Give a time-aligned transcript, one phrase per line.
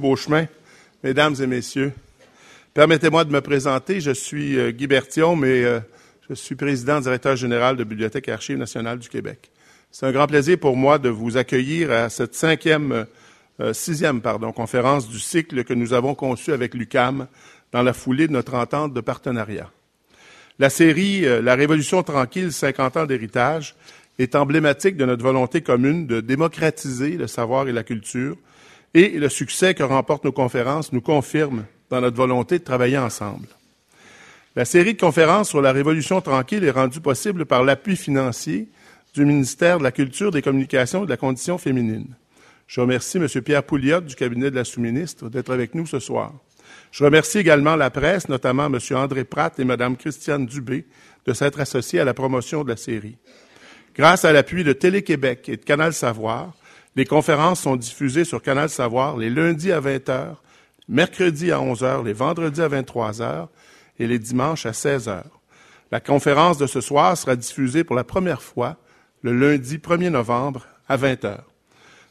[0.00, 0.48] Beauchemin,
[1.04, 1.92] mesdames et messieurs,
[2.74, 4.00] permettez-moi de me présenter.
[4.00, 5.78] Je suis euh, Guy Bertillon, mais euh,
[6.28, 9.50] je suis président directeur général de Bibliothèque et Archives nationales du Québec.
[9.92, 13.06] C'est un grand plaisir pour moi de vous accueillir à cette cinquième,
[13.60, 17.28] euh, sixième, pardon, conférence du cycle que nous avons conçu avec l'UCAM
[17.70, 19.70] dans la foulée de notre entente de partenariat.
[20.58, 23.76] La série La Révolution tranquille, 50 ans d'héritage
[24.18, 28.36] est emblématique de notre volonté commune de démocratiser le savoir et la culture,
[28.94, 33.48] et le succès que remportent nos conférences nous confirme dans notre volonté de travailler ensemble.
[34.56, 38.68] La série de conférences sur la Révolution tranquille est rendue possible par l'appui financier
[39.14, 42.14] du ministère de la Culture, des Communications et de la Condition féminine.
[42.66, 43.26] Je remercie M.
[43.42, 46.32] Pierre Pouliot du cabinet de la sous-ministre d'être avec nous ce soir.
[46.92, 48.78] Je remercie également la presse, notamment M.
[48.96, 50.86] André Pratt et Mme Christiane Dubé,
[51.26, 53.18] de s'être associés à la promotion de la série.
[53.94, 56.52] Grâce à l'appui de Télé-Québec et de Canal Savoir,
[56.96, 60.34] les conférences sont diffusées sur Canal Savoir les lundis à 20 h,
[60.88, 63.48] mercredis à 11 h, les vendredis à 23 h
[63.98, 65.22] et les dimanches à 16 h.
[65.92, 68.76] La conférence de ce soir sera diffusée pour la première fois
[69.22, 71.38] le lundi 1er novembre à 20 h.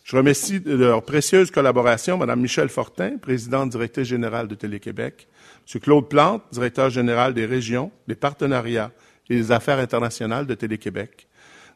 [0.05, 5.27] Je remercie de leur précieuse collaboration Mme Michel Fortin, présidente directrice générale de Télé-Québec,
[5.73, 5.81] M.
[5.81, 8.91] Claude Plante, directeur général des régions, des partenariats
[9.29, 11.27] et des affaires internationales de Télé-Québec,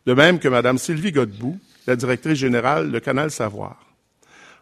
[0.05, 3.77] de même que Mme Sylvie Godbout, la directrice générale de Canal Savoir.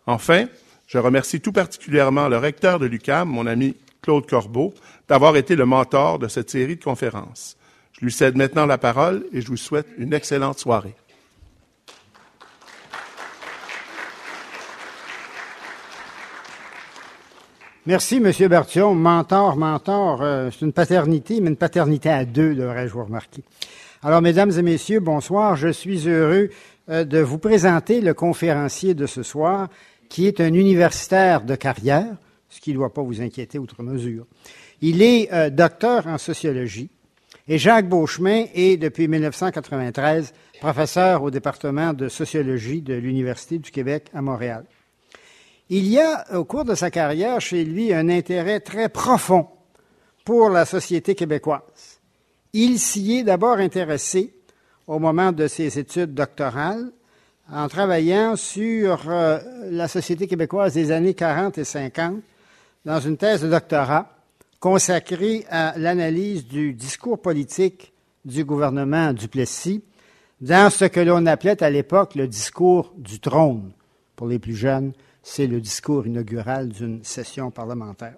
[0.08, 0.46] Enfin,
[0.88, 4.74] je remercie tout particulièrement le recteur de l'UCAM, mon ami Claude Corbeau,
[5.08, 7.58] d'avoir été le mentor de cette série de conférences.
[7.94, 10.96] Je lui cède maintenant la parole et je vous souhaite une excellente soirée.
[17.88, 18.32] Merci, M.
[18.48, 18.94] Bertillon.
[18.94, 23.44] Mentor, mentor, euh, c'est une paternité, mais une paternité à deux, devrais-je vous remarquer.
[24.04, 25.56] Alors, mesdames et messieurs, bonsoir.
[25.56, 26.50] Je suis heureux
[26.92, 29.70] de vous présenter le conférencier de ce soir,
[30.10, 32.18] qui est un universitaire de carrière,
[32.50, 34.28] ce qui ne doit pas vous inquiéter outre mesure.
[34.82, 36.90] Il est euh, docteur en sociologie
[37.48, 44.08] et Jacques Beauchemin est, depuis 1993, professeur au département de sociologie de l'Université du Québec
[44.14, 44.66] à Montréal.
[45.70, 49.48] Il y a, au cours de sa carrière, chez lui, un intérêt très profond
[50.26, 52.00] pour la société québécoise.
[52.54, 54.34] Il s'y est d'abord intéressé
[54.92, 56.92] au moment de ses études doctorales
[57.50, 62.16] en travaillant sur euh, la société québécoise des années 40 et 50
[62.84, 64.14] dans une thèse de doctorat
[64.60, 67.94] consacrée à l'analyse du discours politique
[68.26, 69.82] du gouvernement Duplessis
[70.42, 73.72] dans ce que l'on appelait à l'époque le discours du trône.
[74.18, 74.92] Pour les plus jeunes,
[75.24, 78.16] c'est le discours inaugural d'une session parlementaire.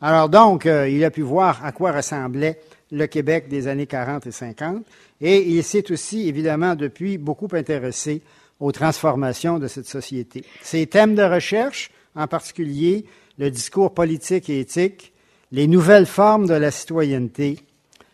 [0.00, 2.58] Alors donc, euh, il a pu voir à quoi ressemblait
[2.90, 4.84] le Québec des années 40 et 50,
[5.20, 8.22] et il s'est aussi, évidemment, depuis beaucoup intéressé
[8.60, 10.44] aux transformations de cette société.
[10.62, 13.04] Ses thèmes de recherche, en particulier
[13.38, 15.12] le discours politique et éthique,
[15.52, 17.58] les nouvelles formes de la citoyenneté,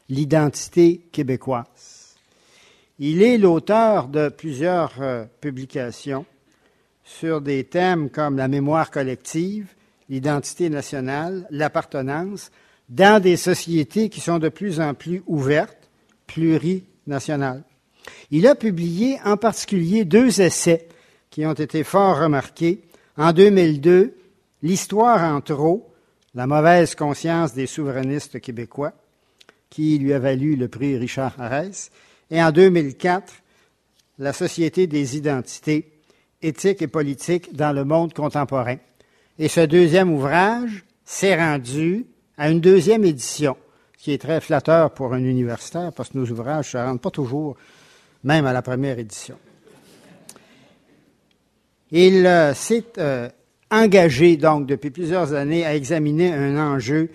[0.08, 2.16] l'identité québécoise.
[2.98, 6.26] Il est l'auteur de plusieurs euh, publications
[7.02, 9.66] sur des thèmes comme la mémoire collective,
[10.08, 12.50] l'identité nationale, l'appartenance,
[12.88, 15.88] dans des sociétés qui sont de plus en plus ouvertes,
[16.26, 17.62] plurinationales.
[18.30, 20.88] Il a publié en particulier deux essais
[21.30, 22.82] qui ont été fort remarqués.
[23.16, 24.14] En 2002,
[24.62, 25.92] L'histoire en trop,
[26.34, 28.94] la mauvaise conscience des souverainistes québécois,
[29.68, 31.90] qui lui a valu le prix Richard Harès,
[32.30, 33.30] et en 2004,
[34.18, 35.92] La société des identités
[36.40, 38.76] éthiques et politiques dans le monde contemporain.
[39.38, 42.06] Et ce deuxième ouvrage s'est rendu
[42.36, 43.56] à une deuxième édition,
[43.98, 47.10] qui est très flatteur pour un universitaire, parce que nos ouvrages ne se rendent pas
[47.10, 47.56] toujours
[48.22, 49.36] même à la première édition.
[51.90, 53.28] Il euh, s'est euh,
[53.70, 57.10] engagé donc depuis plusieurs années à examiner un enjeu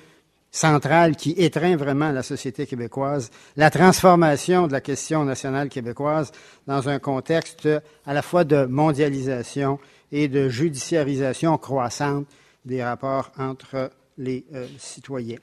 [0.51, 6.31] central qui étreint vraiment la société québécoise, la transformation de la question nationale québécoise
[6.65, 7.67] dans un contexte
[8.05, 9.79] à la fois de mondialisation
[10.11, 12.25] et de judiciarisation croissante
[12.65, 15.39] des rapports entre les euh, citoyens.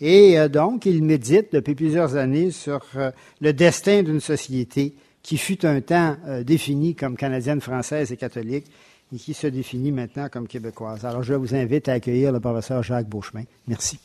[0.00, 3.10] Et euh, donc, il médite depuis plusieurs années sur euh,
[3.40, 8.66] le destin d'une société qui fut un temps définie comme canadienne, française et catholique
[9.10, 11.06] et qui se définit maintenant comme québécoise.
[11.06, 13.44] Alors, je vous invite à accueillir le professeur Jacques Beauchemin.
[13.66, 13.98] Merci.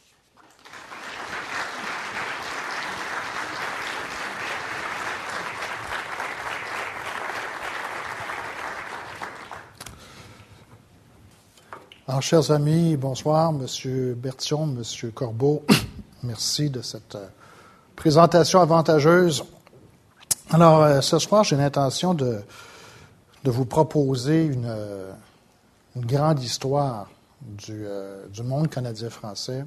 [12.21, 15.63] Chers amis, bonsoir, Monsieur Bertion, Monsieur Corbeau.
[16.23, 17.27] Merci de cette euh,
[17.95, 19.45] présentation avantageuse.
[20.49, 22.41] Alors, euh, ce soir, j'ai l'intention de,
[23.45, 24.69] vous proposer une,
[25.95, 27.09] une grande histoire
[27.41, 29.63] du, euh, monde canadien-français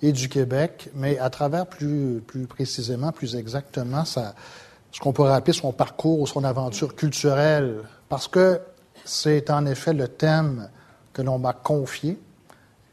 [0.00, 4.20] et du Québec, mais à travers plus, précisément, plus exactement, ce
[5.00, 8.58] qu'on pourrait appeler son parcours ou son aventure culturelle, parce que
[9.04, 10.70] c'est en effet le thème
[11.18, 12.16] que l'on m'a confié,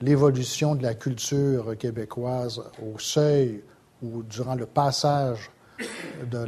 [0.01, 3.62] l'évolution de la culture québécoise au seuil
[4.01, 5.51] ou durant le passage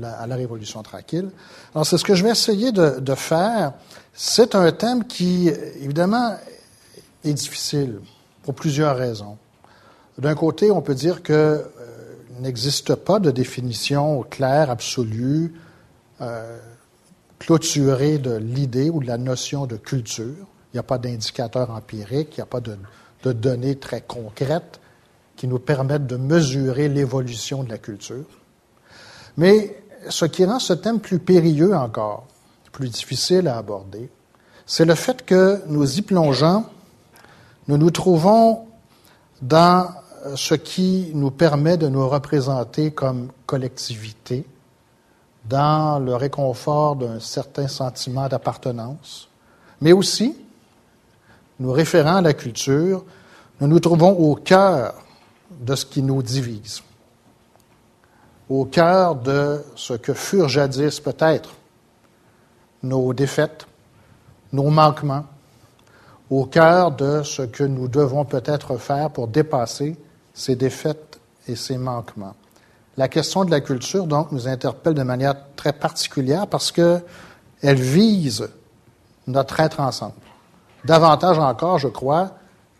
[0.01, 1.29] à la Révolution tranquille.
[1.75, 3.73] Alors, c'est ce que je vais essayer de, de faire.
[4.11, 6.35] C'est un thème qui, évidemment,
[7.23, 7.99] est difficile
[8.41, 9.37] pour plusieurs raisons.
[10.17, 11.63] D'un côté, on peut dire que euh,
[12.39, 15.53] n'existe pas de définition claire, absolue,
[16.21, 16.57] euh,
[17.37, 20.47] clôturée de l'idée ou de la notion de culture.
[20.71, 22.77] Il n'y a pas d'indicateur empirique, il n'y a pas de,
[23.33, 24.79] données très concrètes
[25.35, 28.25] qui nous permettent de mesurer l'évolution de la culture.
[29.35, 32.25] Mais ce qui rend ce thème plus périlleux encore,
[32.71, 34.09] plus difficile à aborder,
[34.65, 36.65] c'est le fait que nous y plongeant,
[37.67, 38.65] nous nous trouvons
[39.41, 39.87] dans
[40.35, 44.45] ce qui nous permet de nous représenter comme collectivité,
[45.45, 49.29] dans le réconfort d'un certain sentiment d'appartenance,
[49.79, 50.35] mais aussi,
[51.59, 53.03] nous référant à la culture,
[53.59, 54.93] nous nous trouvons au cœur
[55.51, 56.83] de ce qui nous divise,
[58.49, 61.49] au cœur de ce que furent jadis peut-être
[62.83, 63.65] nos défaites,
[64.53, 65.25] nos manquements,
[66.29, 69.97] au cœur de ce que nous devons peut-être faire pour dépasser
[70.33, 72.35] ces défaites et ces manquements.
[72.97, 77.01] La question de la culture, donc, nous interpelle de manière très particulière parce qu'elle
[77.63, 78.49] vise
[79.27, 80.13] notre être ensemble.
[80.87, 82.31] Davantage encore, je crois,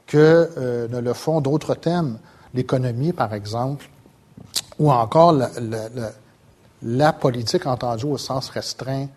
[0.07, 2.18] que euh, ne le font d'autres thèmes,
[2.54, 3.89] l'économie, par exemple,
[4.80, 5.36] ou encore
[6.81, 9.07] la, politique entendue au sens restreint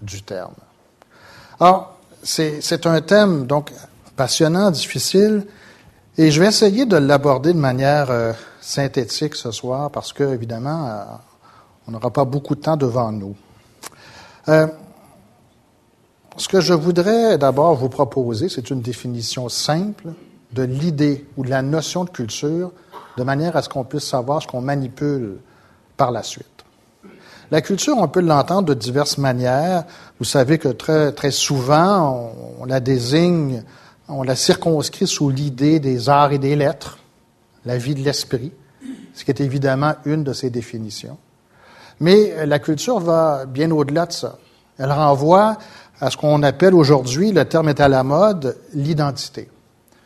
[0.00, 0.54] du terme.
[1.60, 3.70] Alors, c'est un thème donc
[4.16, 5.46] passionnant, difficile,
[6.16, 8.32] et je vais essayer de l'aborder de manière euh,
[8.62, 11.04] synthétique ce soir parce que, évidemment, euh,
[11.86, 13.36] on n'aura pas beaucoup de temps devant nous.
[16.36, 20.12] Ce que je voudrais d'abord vous proposer, c'est une définition simple
[20.52, 22.72] de l'idée ou de la notion de culture,
[23.16, 25.38] de manière à ce qu'on puisse savoir ce qu'on manipule
[25.96, 26.46] par la suite.
[27.50, 29.84] La culture, on peut l'entendre de diverses manières.
[30.18, 33.62] Vous savez que très, très souvent, on, on la désigne
[34.08, 36.98] on la circonscrit sous l'idée des arts et des lettres,
[37.64, 38.52] la vie de l'esprit,
[39.14, 41.18] ce qui est évidemment une de ses définitions.
[41.98, 44.38] Mais la culture va bien au-delà de ça.
[44.78, 45.56] Elle renvoie
[46.00, 49.48] à ce qu'on appelle aujourd'hui, le terme est à la mode, l'identité.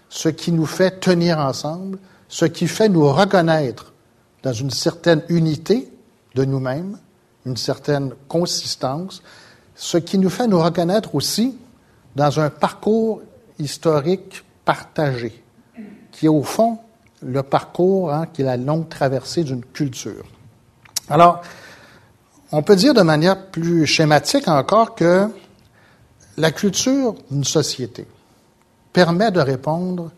[0.09, 1.99] Ce qui nous fait tenir ensemble,
[2.29, 3.93] ce qui fait nous reconnaître
[4.43, 5.93] dans une certaine unité
[6.35, 6.99] de nous-mêmes,
[7.47, 9.23] une certaine consistance,
[9.75, 11.57] ce qui nous fait nous reconnaître aussi
[12.17, 13.23] dans un parcours
[13.59, 15.43] historique partagé,
[16.13, 16.79] qui est au fond
[17.23, 20.25] le parcours, hein, qui est la longue traversée d'une culture.
[21.09, 21.43] Alors,
[22.53, 25.29] on peut dire de manière plus schématique encore que
[26.41, 28.07] la culture d'une société
[28.93, 30.11] permet de répondre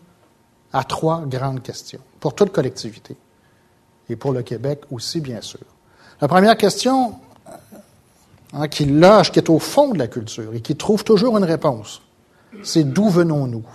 [0.71, 3.15] à trois grandes questions, pour toute collectivité,
[4.09, 5.59] et pour le Québec aussi, bien sûr.
[6.21, 7.15] La première question,
[8.53, 11.43] hein, qui loge, qui est au fond de la culture et qui trouve toujours une
[11.43, 12.01] réponse,
[12.63, 13.65] c'est d'où venons-nous?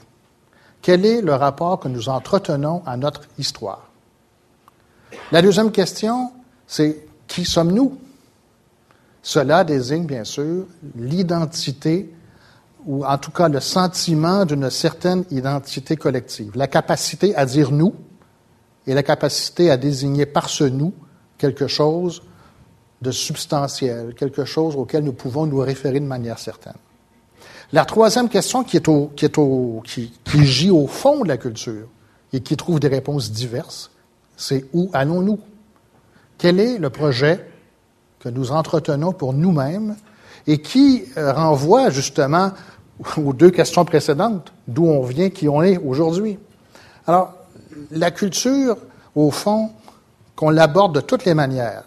[0.81, 3.91] Quel est le rapport que nous entretenons à notre histoire?
[5.33, 6.33] La deuxième question,
[6.67, 7.99] c'est qui sommes-nous?
[9.23, 12.11] Cela désigne bien sûr l'identité
[12.89, 17.95] ou en tout cas le sentiment d'une certaine identité collective, la capacité à dire nous
[18.87, 20.95] et la capacité à désigner par ce nous
[21.37, 22.23] quelque chose
[23.03, 26.79] de substantiel, quelque chose auquel nous pouvons nous référer de manière certaine.
[27.73, 29.39] La troisième question qui, est qui, est
[29.85, 31.89] qui, qui gît au fond de la culture
[32.33, 33.91] et qui trouve des réponses diverses,
[34.35, 35.39] c'est où allons-nous?
[36.39, 37.47] Quel est le projet
[38.19, 39.95] que nous entretenons pour nous-mêmes
[40.47, 42.53] et qui euh, renvoie justement
[43.17, 46.39] aux deux questions précédentes, d'où on vient, qui on est aujourd'hui.
[47.07, 47.35] Alors,
[47.91, 48.77] la culture,
[49.15, 49.71] au fond,
[50.37, 51.85] qu'on l'aborde de toutes les manières,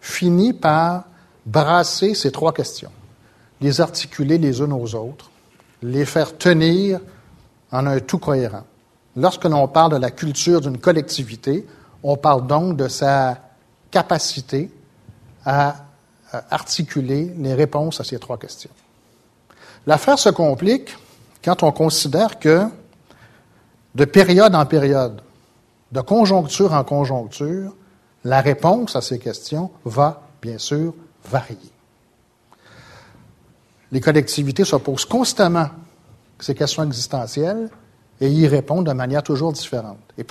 [0.00, 1.04] finit par
[1.46, 2.90] brasser ces trois questions
[3.62, 5.30] les articuler les unes aux autres,
[5.82, 7.00] les faire tenir
[7.70, 8.64] en un tout cohérent.
[9.16, 11.66] Lorsque l'on parle de la culture d'une collectivité,
[12.02, 13.38] on parle donc de sa
[13.90, 14.70] capacité
[15.44, 15.76] à
[16.50, 18.70] articuler les réponses à ces trois questions.
[19.86, 20.96] L'affaire se complique
[21.44, 22.66] quand on considère que
[23.94, 25.20] de période en période,
[25.90, 27.74] de conjoncture en conjoncture,
[28.24, 31.72] la réponse à ces questions va, bien sûr, varier
[33.92, 35.68] les collectivités se posent constamment
[36.40, 37.70] ces questions existentielles
[38.20, 39.98] et y répondre de manière toujours différente.
[40.18, 40.24] Et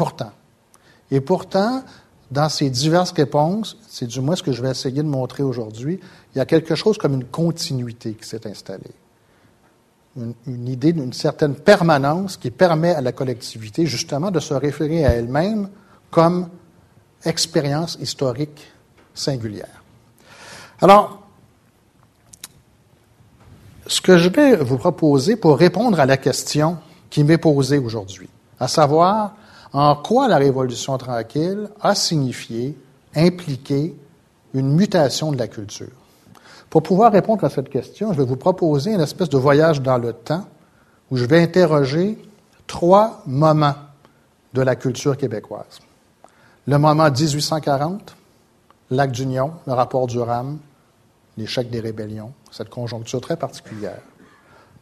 [1.21, 1.83] pourtant,
[2.31, 5.99] dans ces diverses réponses, c'est du moins ce que je vais essayer de montrer aujourd'hui,
[6.33, 8.95] il y a quelque chose comme une continuité qui s'est installée.
[10.17, 15.11] Une, idée d'une certaine permanence qui permet à la collectivité justement de se référer à
[15.11, 15.69] elle-même
[16.09, 16.49] comme
[17.23, 18.73] expérience historique
[19.13, 19.81] singulière.
[20.81, 21.21] Alors,
[23.87, 26.77] ce que je vais vous proposer pour répondre à la question
[27.09, 29.35] qui m'est posée aujourd'hui, à savoir
[29.73, 32.77] en quoi la Révolution tranquille a signifié,
[33.15, 33.95] impliqué
[34.53, 36.00] une mutation de la culture.
[36.71, 39.97] Pour pouvoir répondre à cette question, je vais vous proposer une espèce de voyage dans
[39.97, 40.45] le temps
[41.11, 42.17] où je vais interroger
[42.65, 43.75] trois moments
[44.53, 45.81] de la culture québécoise.
[46.67, 48.15] Le moment 1840,
[48.89, 50.59] l'acte d'union, le rapport du RAM,
[51.35, 53.99] l'échec des rébellions, cette conjoncture très particulière.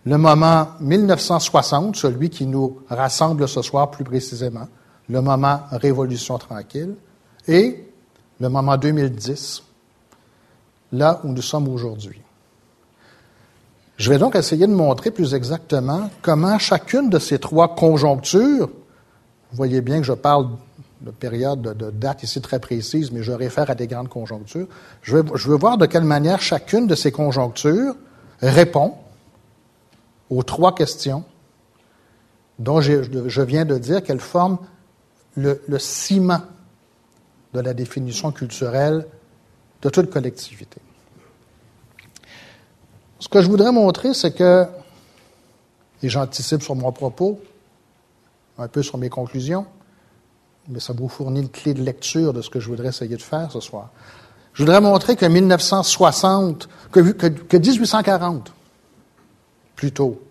[0.06, 4.68] Le moment 1960, celui qui nous rassemble ce soir plus précisément,
[5.10, 6.94] le moment Révolution tranquille,
[7.48, 7.84] et
[8.40, 9.64] le moment 2010,
[10.92, 12.22] là où nous sommes aujourd'hui.
[13.98, 19.58] Je vais donc essayer de montrer plus exactement comment chacune de ces trois conjonctures, vous
[19.58, 20.48] voyez bien que je parle
[21.02, 24.68] de période, de, date ici très précise, mais je réfère à des grandes conjonctures.
[25.02, 27.96] Je veux, voir de quelle manière chacune de ces conjonctures
[28.42, 28.94] répond
[30.30, 31.24] aux trois questions
[32.58, 34.60] dont je, viens de dire qu'elles forment
[35.36, 36.42] le ciment
[37.54, 39.06] de la définition culturelle
[39.82, 40.82] de toute collectivité.
[43.20, 44.66] Ce que je voudrais montrer, c'est que,
[46.02, 47.42] et j'anticipe sur mon propos,
[48.58, 49.66] un peu sur mes conclusions,
[50.68, 53.22] mais ça vous fournit une clé de lecture de ce que je voudrais essayer de
[53.22, 53.90] faire ce soir.
[54.54, 58.54] Je voudrais montrer que 1960, que, que, que 1840,
[59.76, 60.22] plutôt,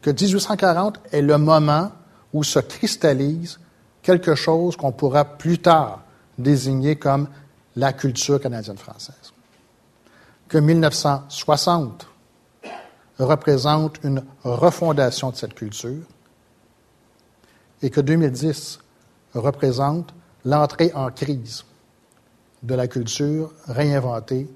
[0.00, 1.92] que 1840 est le moment
[2.32, 3.58] où se cristallise
[4.02, 6.02] quelque chose qu'on pourra plus tard
[6.38, 7.28] désigner comme
[7.76, 9.32] la culture canadienne-française.
[10.48, 12.06] Que 1960
[13.18, 16.04] représente une refondation de cette culture
[17.82, 18.78] et que 2010
[19.34, 20.14] représente
[20.44, 21.64] l'entrée en crise
[22.62, 24.48] de la culture réinventée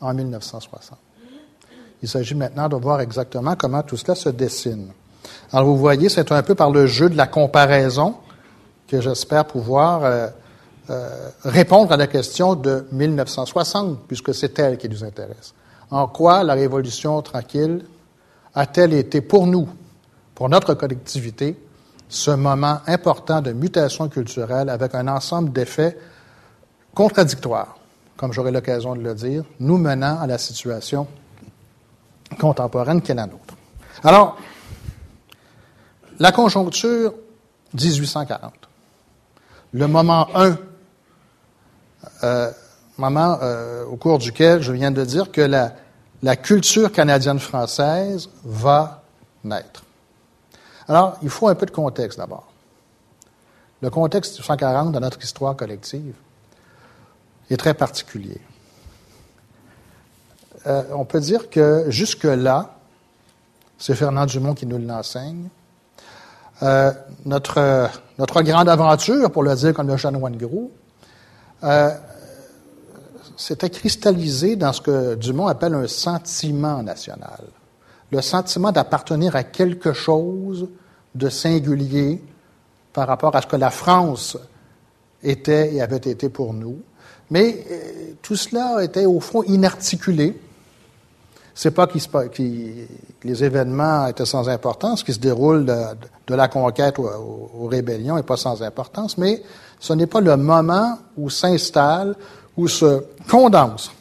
[0.00, 0.98] en 1960.
[2.02, 4.92] Il s'agit maintenant de voir exactement comment tout cela se dessine.
[5.52, 8.16] Alors vous voyez, c'est un peu par le jeu de la comparaison
[8.86, 10.28] que j'espère pouvoir euh,
[10.90, 15.54] euh, répondre à la question de 1960, puisque c'est elle qui nous intéresse.
[15.90, 17.84] En quoi la Révolution tranquille
[18.54, 19.68] a-t-elle été pour nous,
[20.34, 21.56] pour notre collectivité,
[22.08, 25.98] ce moment important de mutation culturelle avec un ensemble d'effets
[26.94, 27.76] contradictoires,
[28.16, 31.06] comme j'aurai l'occasion de le dire, nous menant à la situation
[32.40, 33.54] contemporaine qui est la nôtre.
[34.02, 34.36] Alors,
[36.18, 37.14] la conjoncture
[37.74, 38.52] 1840,
[39.74, 40.56] le moment 1,
[42.22, 42.50] euh,
[42.98, 49.02] moment euh, au cours duquel je viens de dire que la, culture canadienne-française va
[49.44, 49.84] naître.
[50.88, 52.48] Alors, il faut un peu de contexte d'abord.
[53.80, 56.14] Le contexte 1840 de notre histoire collective
[57.50, 58.40] est très particulier.
[60.66, 62.74] Euh, on peut dire que jusque-là,
[63.78, 65.48] c'est Fernand Dumont qui nous l'enseigne,
[66.64, 66.90] euh,
[67.24, 67.88] notre,
[68.18, 70.72] notre grande aventure, pour le dire comme le chanoine gros,
[71.64, 71.90] euh,
[73.36, 77.44] s'était cristallisé dans ce que Dumont appelle un sentiment national
[78.10, 80.68] le sentiment d'appartenir à quelque chose
[81.14, 82.22] de singulier
[82.92, 84.36] par rapport à ce que la France
[85.22, 86.80] était et avait été pour nous.
[87.30, 90.40] Mais euh, tout cela était au fond inarticulé.
[91.54, 91.98] C'est pas que
[93.24, 98.22] les événements étaient sans importance, ce qui se déroule de, la conquête aux, rébellions n'est
[98.22, 99.42] pas sans importance, mais
[99.80, 102.16] ce n'est pas le moment où s'installe,
[102.56, 103.92] où se condense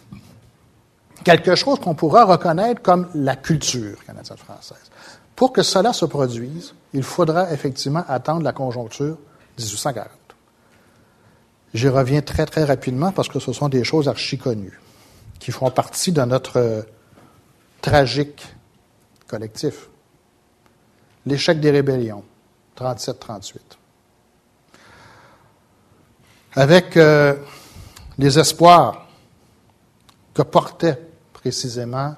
[1.24, 4.90] quelque chose qu'on pourra reconnaître comme la culture canadienne-française.
[5.36, 9.18] Pour que cela se produise, il faudra effectivement attendre la conjoncture
[9.58, 10.10] 1840.
[11.74, 14.80] J'y reviens très, très rapidement parce que ce sont des choses archi connues
[15.40, 16.86] qui font partie de notre
[17.82, 18.48] tragique
[19.28, 19.90] collectif.
[21.26, 22.24] L'échec des rébellions,
[22.78, 23.77] 37-38.
[26.58, 27.36] Avec euh,
[28.18, 29.08] les espoirs
[30.34, 31.00] que portait
[31.32, 32.16] précisément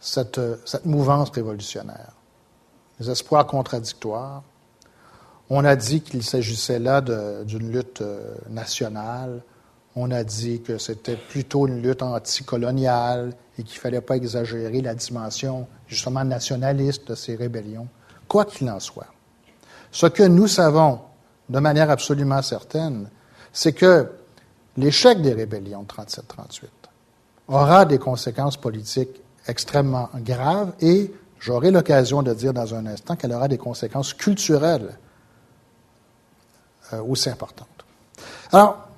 [0.00, 2.12] cette, cette mouvance révolutionnaire.
[2.98, 4.42] Les espoirs contradictoires.
[5.50, 9.42] On a dit qu'il s'agissait là d'une lutte euh, nationale.
[9.96, 14.80] On a dit que c'était plutôt une lutte anticoloniale et qu'il ne fallait pas exagérer
[14.80, 17.86] la dimension justement nationaliste de ces rébellions.
[18.28, 19.12] Quoi qu'il en soit,
[19.90, 21.00] ce que nous savons
[21.50, 23.10] de manière absolument certaine,
[23.56, 24.06] c'est que
[24.76, 26.66] l'échec des rébellions de 37-38
[27.48, 31.10] aura des conséquences politiques extrêmement graves et
[31.40, 34.98] j'aurai l'occasion de dire dans un instant qu'elle aura des conséquences culturelles
[36.92, 37.66] euh, aussi importantes.
[38.52, 38.88] Alors,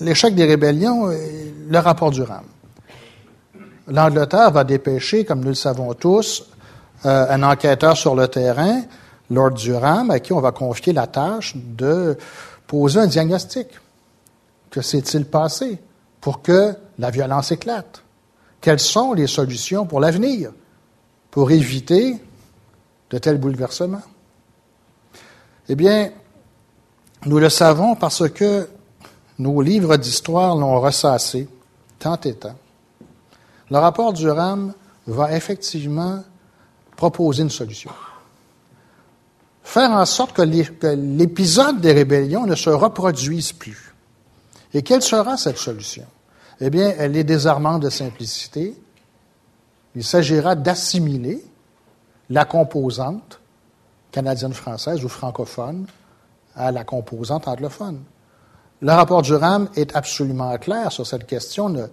[0.00, 2.44] l'échec des rébellions, le rapport du RAM.
[3.88, 6.50] L'Angleterre va dépêcher, comme nous le savons tous,
[7.06, 8.82] euh, un enquêteur sur le terrain,
[9.30, 12.18] Lord Durham, à qui on va confier la tâche de
[12.66, 13.68] poser un diagnostic.
[14.72, 15.78] Que s'est-il passé
[16.20, 18.02] pour que la violence éclate?
[18.60, 20.50] Quelles sont les solutions pour l'avenir
[21.30, 22.16] pour éviter
[23.10, 24.02] de tels bouleversements?
[25.68, 26.10] Eh bien,
[27.26, 28.66] nous le savons parce que
[29.38, 31.48] nos livres d'histoire l'ont ressassé
[31.98, 32.56] tant et tant.
[33.70, 34.72] Le rapport Durham
[35.06, 36.24] va effectivement
[36.96, 37.90] proposer une solution.
[39.62, 43.91] Faire en sorte que l'épisode des rébellions ne se reproduise plus.
[44.74, 46.06] Et quelle sera cette solution?
[46.60, 48.74] Eh bien, elle est désarmante de simplicité.
[49.94, 51.44] Il s'agira d'assimiler
[52.30, 53.40] la composante
[54.10, 55.86] canadienne-française ou francophone
[56.54, 58.02] à la composante anglophone.
[58.80, 61.74] Le rapport Durham est absolument clair sur cette question.
[61.74, 61.86] Euh,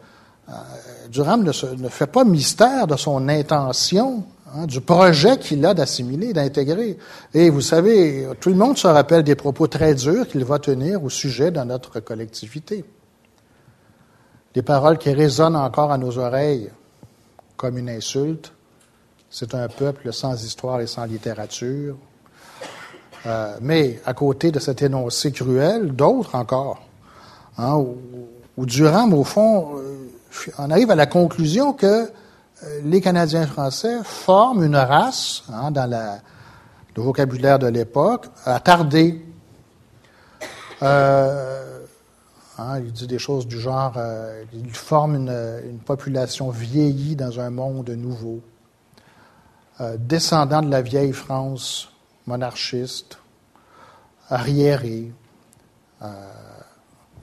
[1.10, 4.24] Durham ne, ne, fait pas mystère de son intention,
[4.56, 6.98] hein, du projet qu'il a d'assimiler, d'intégrer.
[7.34, 11.04] Et vous savez, tout le monde se rappelle des propos très durs qu'il va tenir
[11.04, 12.86] au sujet de notre collectivité
[14.54, 16.70] des paroles qui résonnent encore à nos oreilles
[17.56, 18.52] comme une insulte.
[19.30, 21.98] C'est un peuple sans histoire et sans littérature.
[23.26, 26.82] Euh, mais à côté de cet énoncé cruel, d'autres encore,
[27.58, 29.96] hein, où, Durham, au fond, euh,
[30.58, 32.10] on arrive à la conclusion que
[32.84, 39.26] les Canadiens français forment une race, hein, dans le vocabulaire de l'époque, attardée.
[40.82, 41.70] Euh,
[42.60, 44.70] Hein, il dit des choses du genre, euh, il
[45.16, 48.42] une, population vieillie dans un monde nouveau,
[49.80, 51.90] euh, descendant de la vieille France
[52.28, 53.18] monarchiste,
[54.30, 55.14] arriérée.
[56.02, 56.08] Euh,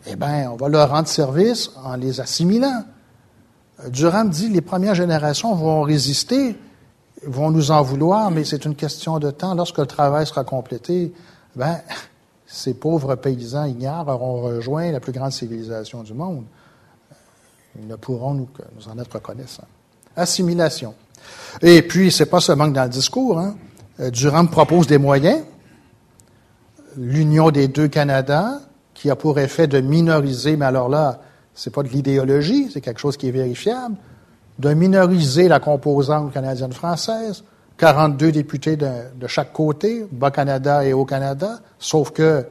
[0.07, 2.85] eh bien, on va leur rendre service en les assimilant.
[3.89, 6.57] Durham dit les premières générations vont résister,
[7.25, 9.55] vont nous en vouloir, mais c'est une question de temps.
[9.55, 11.13] Lorsque le travail sera complété,
[11.55, 11.81] ben,
[12.47, 16.45] ces pauvres paysans ignares auront rejoint la plus grande civilisation du monde.
[17.79, 19.67] Ils ne pourront nous, nous en être reconnaissants.
[20.17, 20.95] Assimilation.
[21.61, 23.39] Et puis, c'est pas seulement dans le discours.
[23.39, 23.57] Hein.
[24.01, 25.43] Euh, Durham propose des moyens.
[26.97, 28.61] L'union des deux Canada,
[28.95, 31.21] qui a pour effet de minoriser, mais alors là,
[31.57, 33.97] c'est pas de l'idéologie, c'est quelque chose qui est vérifiable,
[34.59, 37.43] de minoriser la composante canadienne-française,
[37.79, 42.47] 42 députés de, chaque côté, Bas-Canada et Haut-Canada, sauf que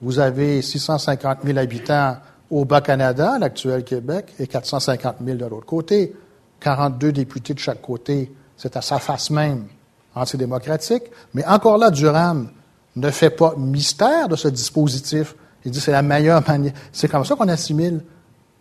[0.00, 2.16] vous avez 650 000 habitants
[2.50, 6.14] au Bas-Canada, l'actuel Québec, et 450 000 de l'autre côté.
[6.60, 9.66] 42 députés de chaque côté, c'est à sa face même
[10.14, 11.04] antidémocratique.
[11.34, 12.50] Mais encore là, Durham
[12.96, 15.34] ne fait pas mystère de ce dispositif.
[15.64, 16.72] Il dit c'est la meilleure manière.
[16.92, 18.02] C'est comme ça qu'on assimile.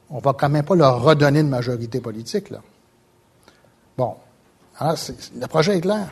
[0.10, 2.62] On va quand même pas leur redonner une majorité politique, là.
[3.98, 4.16] Bon,
[4.80, 6.12] alors, ah, le projet est clair.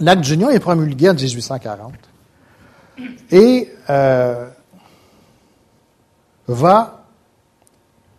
[0.00, 1.94] L'acte d'union est promulgué en 1840
[3.30, 4.48] et euh,
[6.46, 7.04] va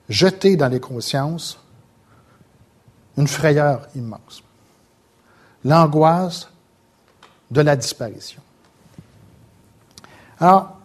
[0.09, 1.59] jeter dans les consciences
[3.17, 4.43] une frayeur immense.
[5.63, 6.49] L'angoisse
[7.51, 8.41] de la disparition.
[10.39, 10.79] Alors,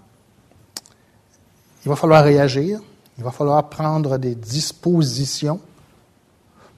[1.84, 2.80] il va falloir réagir,
[3.18, 5.60] il va falloir prendre des dispositions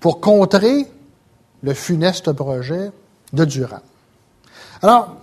[0.01, 0.87] pour contrer
[1.63, 2.91] le funeste projet
[3.33, 3.81] de Durand.
[4.83, 5.17] Alors,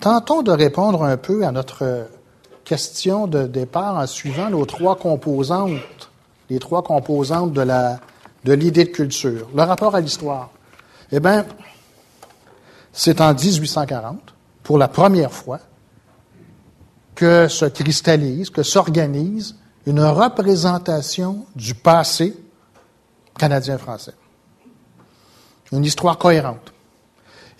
[0.00, 2.06] tentons de répondre un peu à notre
[2.64, 6.10] question de départ en suivant nos trois composantes,
[6.48, 7.64] les trois composantes de
[8.44, 9.48] de l'idée de culture.
[9.54, 10.50] Le rapport à l'histoire.
[11.10, 11.46] Eh bien,
[12.92, 15.60] c'est en 1840, pour la première fois,
[17.14, 22.36] que se cristallise, que s'organise une représentation du passé
[23.38, 24.14] canadien-français
[25.74, 26.72] une histoire cohérente.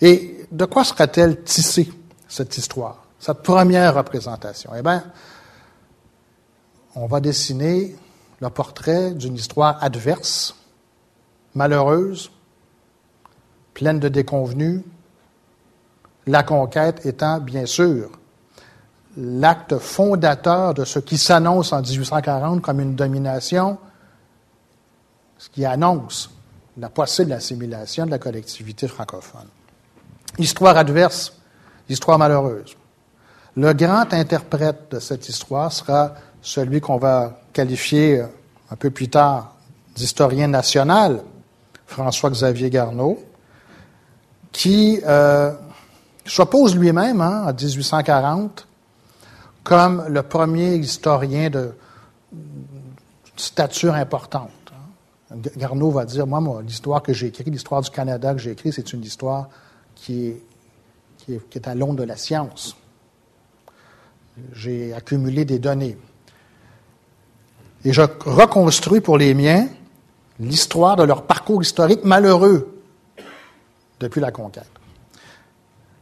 [0.01, 1.91] Et de quoi sera-t-elle tissée,
[2.27, 4.71] cette histoire, cette première représentation?
[4.77, 5.03] Eh bien,
[6.95, 7.95] on va dessiner
[8.39, 10.55] le portrait d'une histoire adverse,
[11.53, 12.31] malheureuse,
[13.73, 14.83] pleine de déconvenues,
[16.27, 18.09] la conquête étant bien sûr
[19.17, 23.77] l'acte fondateur de ce qui s'annonce en 1840 comme une domination,
[25.37, 26.29] ce qui annonce
[26.77, 29.47] la possible assimilation de la collectivité francophone.
[30.37, 31.33] Histoire adverse,
[31.87, 32.75] l'histoire malheureuse.
[33.55, 38.25] Le grand interprète de cette histoire sera celui qu'on va qualifier euh,
[38.69, 39.55] un peu plus tard
[39.95, 41.23] d'historien national,
[41.87, 43.23] François-Xavier Garneau,
[44.51, 45.53] qui euh,
[46.25, 48.67] s'oppose lui-même hein, en 1840
[49.65, 51.73] comme le premier historien de
[53.35, 54.51] stature importante.
[54.71, 55.37] Hein.
[55.57, 58.73] Garneau va dire, moi, moi l'histoire que j'ai écrite, l'histoire du Canada que j'ai écrite,
[58.73, 59.49] c'est une histoire
[59.95, 60.43] qui est,
[61.17, 62.77] qui est, qui est à l'onde de la science.
[64.53, 65.97] J'ai accumulé des données.
[67.83, 69.67] Et je reconstruis pour les miens
[70.39, 72.81] l'histoire de leur parcours historique malheureux
[73.99, 74.69] depuis la conquête.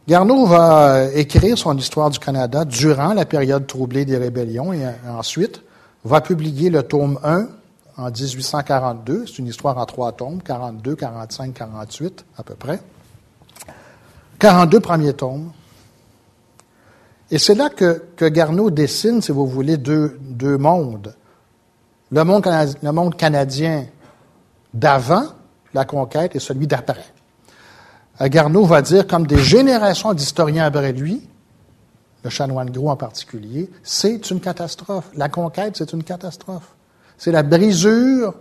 [0.06, 5.62] Garneau va écrire son histoire du Canada durant la période troublée des rébellions et ensuite
[6.04, 7.48] va publier le tome 1
[7.96, 9.24] en 1842.
[9.26, 12.80] C'est une histoire en trois tomes, 42, 45, 48 à peu près.
[14.38, 15.50] 42 premiers tomes.
[17.30, 20.18] Et c'est là que, que, Garneau dessine, si vous voulez, deux,
[20.58, 21.14] mondes.
[22.10, 22.46] Le monde,
[22.82, 23.86] le monde canadien
[24.74, 25.24] d'avant
[25.72, 27.13] la conquête et celui d'après.
[28.20, 31.28] Euh, Garneau va dire, comme des générations d'historiens après lui,
[32.22, 35.10] le chanoine gros en particulier, c'est une catastrophe.
[35.14, 36.74] La conquête, c'est une catastrophe.
[37.18, 38.34] C'est la brisure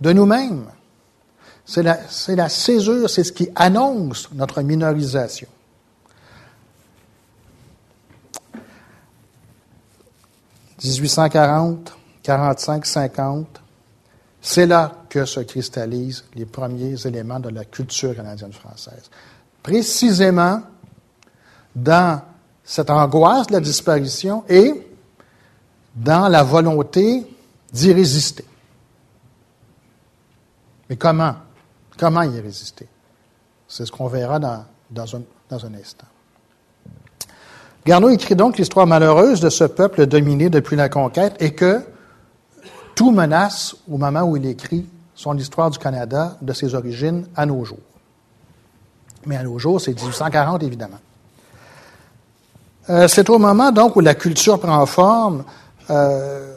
[0.00, 0.66] de nous-mêmes.
[1.64, 5.48] C'est la, la césure, c'est ce qui annonce notre minorisation.
[10.84, 13.62] «1840, 45, 50,
[14.40, 19.10] c'est là que se cristallisent les premiers éléments de la culture canadienne-française.
[19.62, 20.62] Précisément
[21.76, 22.22] dans
[22.64, 24.72] cette angoisse de la disparition et
[25.94, 27.26] dans la volonté
[27.70, 28.46] d'y résister.
[30.88, 31.34] Mais comment?
[31.98, 32.88] Comment y résister?
[33.68, 34.64] C'est ce qu'on verra dans,
[35.14, 36.06] un instant.
[37.84, 41.82] Garneau écrit donc l'histoire malheureuse de ce peuple dominé depuis la conquête et que
[42.94, 44.86] tout menace, au moment où il écrit
[45.22, 47.78] son histoire du Canada, de ses origines à nos jours.
[49.24, 50.98] Mais à nos jours, c'est 1840, évidemment.
[52.90, 55.44] Euh, c'est au moment, donc, où la culture prend forme,
[55.90, 56.56] euh,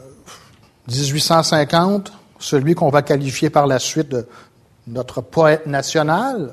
[0.88, 4.26] 1850, celui qu'on va qualifier par la suite de
[4.88, 6.52] notre poète national,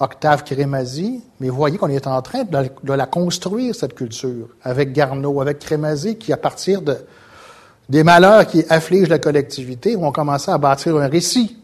[0.00, 4.48] Octave Crémazie, mais voyez qu'on est en train de la, de la, construire, cette culture,
[4.64, 6.96] avec Garneau, avec Crémazie, qui, à partir de,
[7.88, 11.58] des malheurs qui affligent la collectivité vont commencer à bâtir un récit,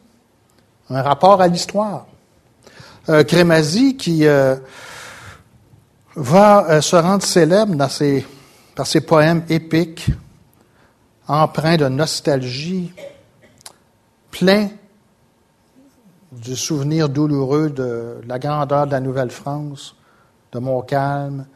[0.91, 2.07] un rapport à l'histoire.
[3.09, 4.57] Euh, qui euh,
[6.15, 7.75] va euh, se rendre célèbre
[8.75, 10.09] par ses poèmes épiques,
[11.27, 12.93] empreints de nostalgie,
[14.31, 14.69] pleins
[16.33, 19.97] du souvenir douloureux de la grandeur de la Nouvelle-France,
[20.53, 21.47] de Montcalm,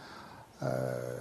[0.63, 1.12] euh,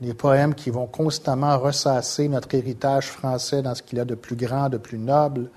[0.00, 4.36] des poèmes qui vont constamment ressasser notre héritage français dans ce qu'il a de plus
[4.36, 5.50] grand, de plus noble.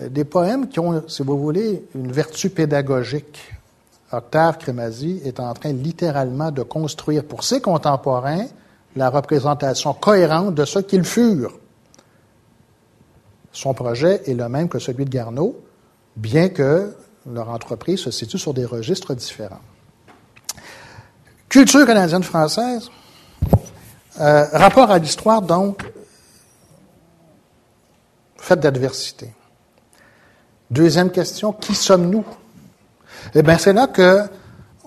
[0.00, 3.52] Euh, des poèmes qui ont, si vous voulez, une vertu pédagogique.
[4.12, 8.46] Octave Crémazie est en train littéralement de construire pour ses contemporains
[8.94, 11.58] la représentation cohérente de ce qu'ils furent.
[13.52, 15.60] Son projet est le même que celui de Garneau,
[16.16, 16.94] bien que
[17.30, 19.60] leur entreprise se situe sur des registres différents.
[21.48, 22.90] Culture canadienne-française,
[24.20, 25.84] euh, rapport à l'histoire, donc,
[28.36, 29.32] fait d'adversité.
[30.70, 32.24] Deuxième question, qui sommes-nous?
[33.34, 34.22] Eh bien, c'est là que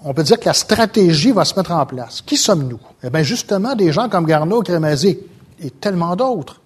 [0.03, 2.21] on peut dire que la stratégie va se mettre en place.
[2.21, 2.79] Qui sommes-nous?
[3.03, 5.19] Eh bien, justement, des gens comme Garneau, Crémazie
[5.59, 6.61] et tellement d'autres,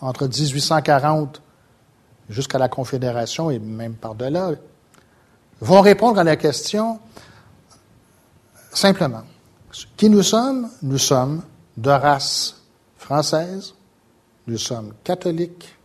[0.00, 1.40] entre 1840
[2.28, 4.50] jusqu'à la Confédération et même par-delà,
[5.60, 6.98] vont répondre à la question
[8.72, 9.22] simplement.
[9.96, 10.68] Qui nous sommes?
[10.82, 11.42] Nous sommes
[11.76, 12.62] de race
[12.96, 13.74] française,
[14.46, 15.76] nous sommes catholiques,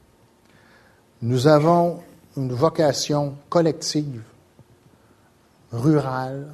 [1.22, 2.02] nous avons
[2.38, 4.22] une vocation collective,
[5.72, 6.54] rurale,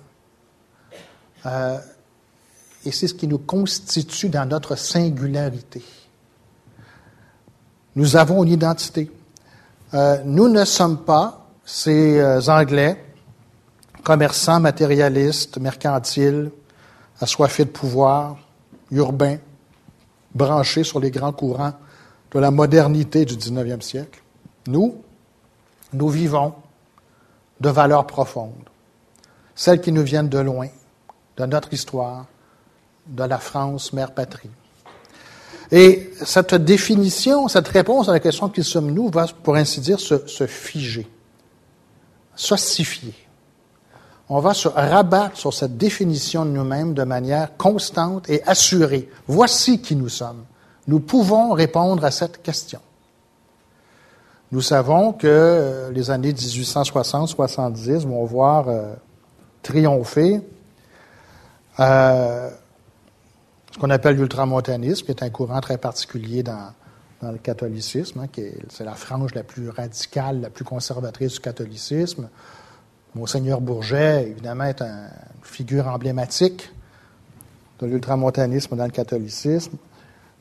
[1.46, 1.78] euh,
[2.86, 5.84] et c'est ce qui nous constitue dans notre singularité.
[7.96, 9.12] Nous avons une identité.
[9.94, 13.04] Euh, nous ne sommes pas ces euh, Anglais,
[14.04, 16.52] commerçants, matérialistes, mercantiles,
[17.20, 18.38] assoiffés de pouvoir,
[18.92, 19.38] urbain,
[20.34, 21.74] branché sur les grands courants
[22.32, 24.22] de la modernité du 19e siècle.
[24.68, 24.96] Nous,
[25.94, 26.54] nous vivons
[27.62, 28.70] de valeurs profondes,
[29.56, 30.68] celles qui nous viennent de loin,
[31.38, 32.26] de notre histoire,
[33.08, 34.50] de la France, mère patrie.
[35.72, 40.28] Et cette définition, cette réponse à la question qui sommes-nous va, pour ainsi dire, se,
[40.28, 41.08] se figer,
[42.36, 43.14] s'ossifier.
[44.30, 49.10] On va se rabattre sur cette définition de nous-mêmes de manière constante et assurée.
[49.28, 50.46] Voici qui nous sommes.
[50.88, 52.80] Nous pouvons répondre à cette question.
[54.52, 58.94] Nous savons que euh, les années 1860-70 vont voir euh,
[59.64, 60.42] triompher
[61.80, 62.50] euh,
[63.72, 66.72] ce qu'on appelle l'ultramontanisme, qui est un courant très particulier dans,
[67.22, 71.40] le catholicisme, hein, qui est, c'est la frange la plus radicale, la plus conservatrice du
[71.40, 72.30] catholicisme.
[73.16, 75.10] Monseigneur Bourget, évidemment, est une
[75.42, 76.70] figure emblématique
[77.80, 79.78] de l'ultramontanisme dans le catholicisme.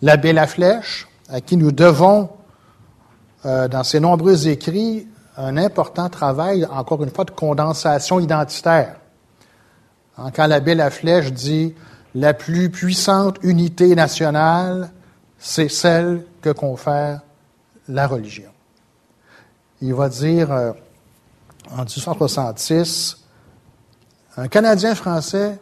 [0.02, 2.30] L'abbé Laflèche, à qui nous devons,
[3.46, 5.06] euh, dans ses nombreux écrits,
[5.36, 8.96] un important travail, encore une fois, de condensation identitaire.
[10.34, 11.74] Quand l'abbé Laflèche dit
[12.14, 14.90] la plus puissante unité nationale,
[15.38, 17.20] c'est celle que confère
[17.88, 18.50] la religion.
[19.80, 20.72] Il va dire euh,
[21.70, 23.18] en 1866,
[24.36, 25.58] un Canadien français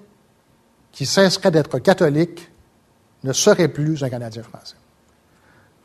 [0.90, 2.50] qui cesserait d'être catholique
[3.24, 4.76] ne serait plus un Canadien français.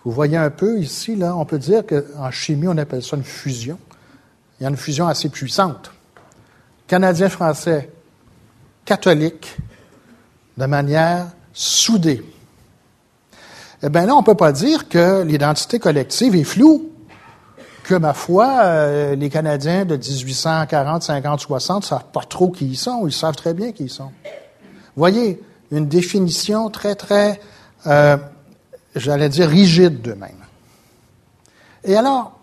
[0.04, 3.24] Vous voyez un peu ici, là, on peut dire qu'en chimie, on appelle ça une
[3.24, 3.78] fusion.
[4.60, 5.92] Il y a une fusion assez puissante.
[6.88, 7.92] Canadien français
[8.86, 9.58] catholique
[10.58, 12.24] de manière soudée.
[13.84, 16.92] Eh bien là, on ne peut pas dire que l'identité collective est floue
[17.88, 22.66] que, ma foi, euh, les Canadiens de 1840, 50, 60 ne savent pas trop qui
[22.66, 23.08] ils sont.
[23.08, 24.12] Ils savent très bien qui ils sont.
[24.98, 27.40] Voyez, une définition très, très,
[27.86, 28.18] euh,
[28.94, 30.44] j'allais dire, rigide d'eux-mêmes.
[31.86, 32.34] Et alors,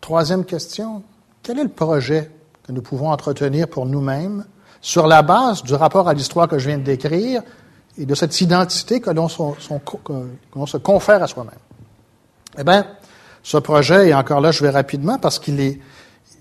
[0.00, 1.02] troisième question,
[1.42, 2.30] quel est le projet
[2.64, 4.44] que nous pouvons entretenir pour nous-mêmes
[4.80, 7.42] sur la base du rapport à l'histoire que je viens de décrire
[7.98, 11.58] et de cette identité que l'on se confère à soi-même?
[12.56, 12.86] Eh bien,
[13.44, 15.78] ce projet, et encore là, je vais rapidement parce qu'il est,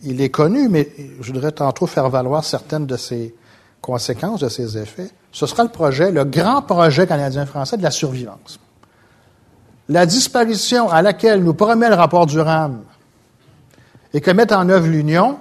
[0.03, 0.89] il est connu, mais
[1.19, 3.35] je voudrais tantôt faire valoir certaines de ses
[3.81, 5.11] conséquences, de ses effets.
[5.33, 8.57] Ce sera le projet, le grand projet canadien-français de la survivance.
[9.89, 12.83] La disparition à laquelle nous promet le rapport du RAM
[14.13, 15.39] et que met en œuvre l'Union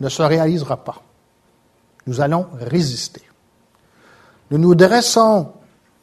[0.00, 1.02] ne se réalisera pas.
[2.06, 3.22] Nous allons résister.
[4.50, 5.52] Nous nous dressons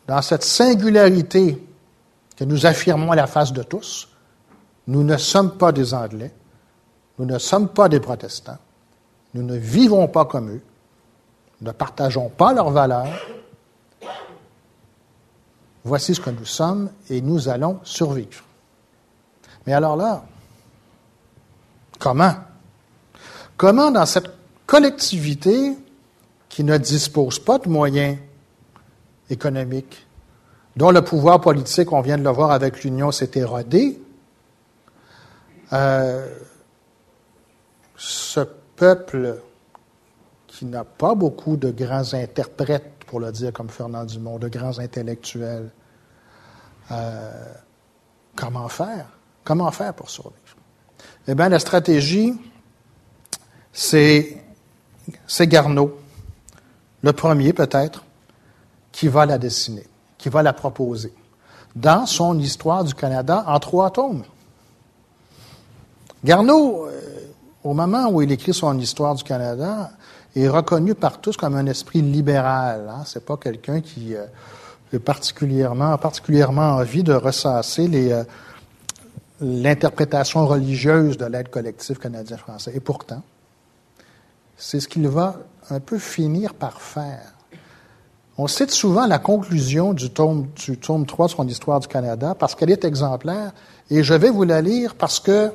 [0.08, 1.66] dans cette singularité
[2.36, 4.08] que nous affirmons à la face de tous,
[4.88, 6.32] nous ne sommes pas des Anglais,
[7.20, 8.58] nous ne sommes pas des protestants,
[9.34, 10.62] nous ne vivons pas comme eux,
[11.62, 13.08] ne partageons pas leurs valeurs.
[15.84, 18.44] Voici ce que nous sommes et nous allons survivre.
[19.66, 20.24] Mais alors là,
[22.00, 22.34] comment?
[23.56, 24.30] Comment dans cette
[24.66, 25.78] collectivité
[26.50, 28.18] qui ne dispose pas de moyens
[29.30, 30.06] économiques,
[30.76, 34.00] dont le pouvoir politique, on vient de le voir avec l'Union, s'est érodé,
[35.74, 36.34] euh,
[37.96, 38.42] ce
[38.76, 39.42] peuple
[40.48, 44.80] qui n'a pas beaucoup de grands interprètes, pour le dire comme Fernand Dumont, de grands
[44.80, 45.72] intellectuels,
[46.92, 47.54] euh,
[48.36, 49.08] comment faire?
[49.44, 50.42] Comment faire pour survivre?
[51.28, 52.34] Eh bien, la stratégie,
[53.72, 54.44] c'est,
[55.28, 56.00] c'est Garneau,
[57.02, 58.04] le premier peut-être,
[58.92, 59.86] qui va la dessiner,
[60.18, 61.14] qui va la proposer,
[61.76, 64.24] dans son Histoire du Canada en trois tomes.
[66.24, 67.00] Garneau, euh,
[67.64, 69.92] au moment où il écrit son Histoire du Canada,
[70.36, 72.90] est reconnu par tous comme un esprit libéral.
[72.90, 73.04] Hein.
[73.06, 74.26] C'est pas quelqu'un qui euh,
[74.94, 78.24] a particulièrement, particulièrement envie de ressasser euh,
[79.42, 82.72] l'interprétation religieuse de l'aide collective canadien-français.
[82.74, 83.22] Et pourtant,
[84.58, 85.36] c'est ce qu'il va
[85.70, 87.34] un peu finir par faire.
[88.40, 92.36] On cite souvent la conclusion du tome, du tome 3 de son Histoire du Canada
[92.38, 93.52] parce qu'elle est exemplaire,
[93.92, 95.52] et je vais vous la lire parce que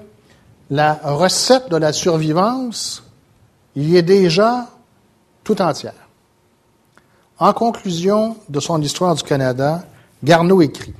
[0.73, 3.03] la recette de la survivance
[3.77, 4.69] y est déjà
[5.45, 6.09] tout entière.
[7.39, 9.85] En conclusion de son histoire du Canada,
[10.25, 10.95] Garneau écrit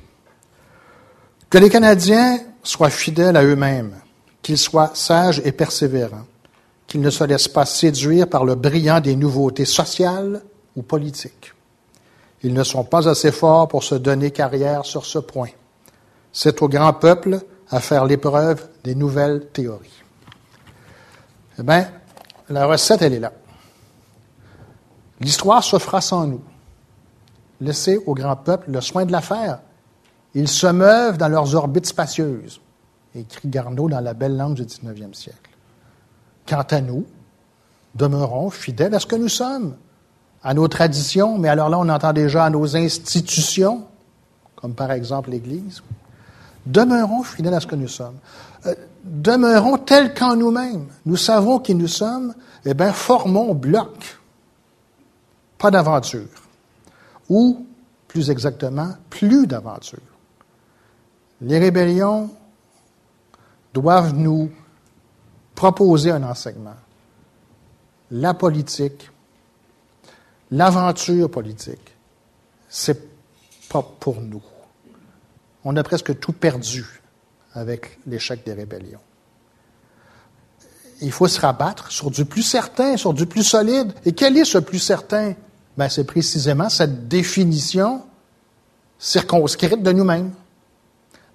[1.49, 3.95] Que les Canadiens soient fidèles à eux-mêmes,
[4.43, 6.27] qu'ils soient sages et persévérants,
[6.85, 10.43] qu'ils ne se laissent pas séduire par le brillant des nouveautés sociales
[10.75, 11.51] ou politiques.
[12.43, 15.49] Ils ne sont pas assez forts pour se donner carrière sur ce point.
[16.31, 17.39] C'est au grand peuple
[17.71, 20.03] à faire l'épreuve des nouvelles théories.
[21.59, 21.87] Eh bien,
[22.49, 23.31] la recette, elle est là.
[25.19, 26.41] L'histoire se fera sans nous.
[27.61, 29.59] Laissez au grand peuple le soin de la faire.
[30.33, 32.59] Ils se meuvent dans leurs orbites spacieuses,
[33.15, 35.51] écrit Garneau dans la belle langue du 19e siècle.
[36.47, 37.05] Quant à nous,
[37.95, 39.77] demeurons fidèles à ce que nous sommes,
[40.43, 43.87] à nos traditions, mais alors là, on entend déjà à nos institutions,
[44.55, 45.83] comme par exemple l'Église,
[46.65, 48.17] Demeurons fidèles à ce que nous sommes.
[49.03, 50.87] Demeurons tels qu'en nous-mêmes.
[51.05, 52.33] Nous savons qui nous sommes,
[52.65, 54.17] eh bien, formons bloc.
[55.57, 56.27] Pas d'aventure.
[57.29, 57.65] Ou,
[58.07, 59.99] plus exactement, plus d'aventure.
[61.41, 62.29] Les rébellions
[63.73, 64.51] doivent nous
[65.55, 66.75] proposer un enseignement.
[68.11, 69.09] La politique,
[70.51, 71.95] l'aventure politique,
[72.69, 73.09] c'est
[73.69, 74.43] pas pour nous.
[75.63, 77.02] On a presque tout perdu
[77.53, 78.99] avec l'échec des rébellions.
[81.01, 83.93] Il faut se rabattre sur du plus certain, sur du plus solide.
[84.05, 85.33] Et quel est ce plus certain?
[85.77, 88.03] Ben, c'est précisément cette définition
[88.97, 90.31] circonscrite de nous-mêmes.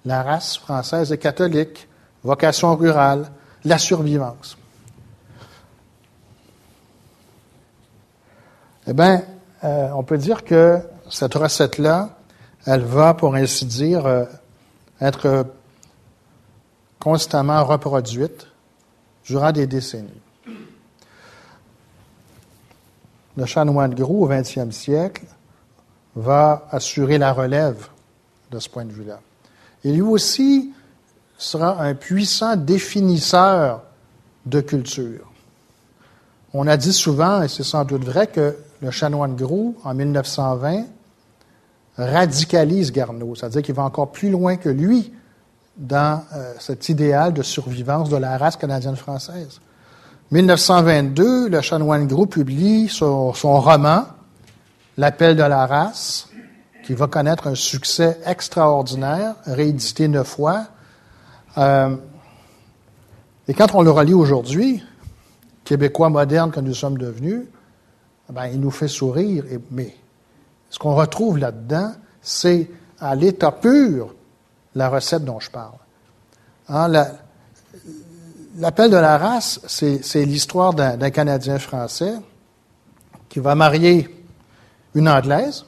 [0.05, 1.87] La race française est catholique,
[2.23, 3.29] vocation rurale,
[3.63, 4.57] la survivance.
[8.87, 9.23] Eh bien,
[9.63, 10.79] euh, on peut dire que
[11.11, 12.17] cette recette-là,
[12.65, 14.25] elle va, pour ainsi dire, euh,
[14.99, 15.45] être
[16.99, 18.47] constamment reproduite
[19.23, 20.21] durant des décennies.
[23.37, 25.23] Le chanoine Gros, au XXe siècle,
[26.15, 27.87] va assurer la relève
[28.51, 29.21] de ce point de vue-là.
[29.83, 30.73] Et lui aussi
[31.37, 33.83] sera un puissant définisseur
[34.45, 35.31] de culture.
[36.53, 40.85] On a dit souvent, et c'est sans doute vrai, que le chanoine Gros, en 1920,
[41.97, 45.13] radicalise Garneau, c'est-à-dire qu'il va encore plus loin que lui
[45.79, 49.61] dans euh, cet idéal de survivance de la race canadienne-française.
[50.31, 54.05] 1922, le chanoine Gros publie son, roman,
[54.97, 56.27] L'appel de la race,
[56.83, 60.65] qui va connaître un succès extraordinaire, réédité neuf fois.
[61.57, 61.95] Euh,
[63.47, 64.83] et quand on le relit aujourd'hui,
[65.63, 67.43] Québécois moderne que nous sommes devenus,
[68.29, 69.45] ben, il nous fait sourire.
[69.71, 69.95] mais
[70.69, 74.13] ce qu'on retrouve là-dedans, c'est à l'état pur
[74.75, 75.77] la recette dont je parle.
[76.67, 76.87] Hein,
[78.57, 82.13] l'appel de la race, c'est l'histoire d'un Canadien français
[83.27, 84.07] qui va marier
[84.95, 85.65] une Anglaise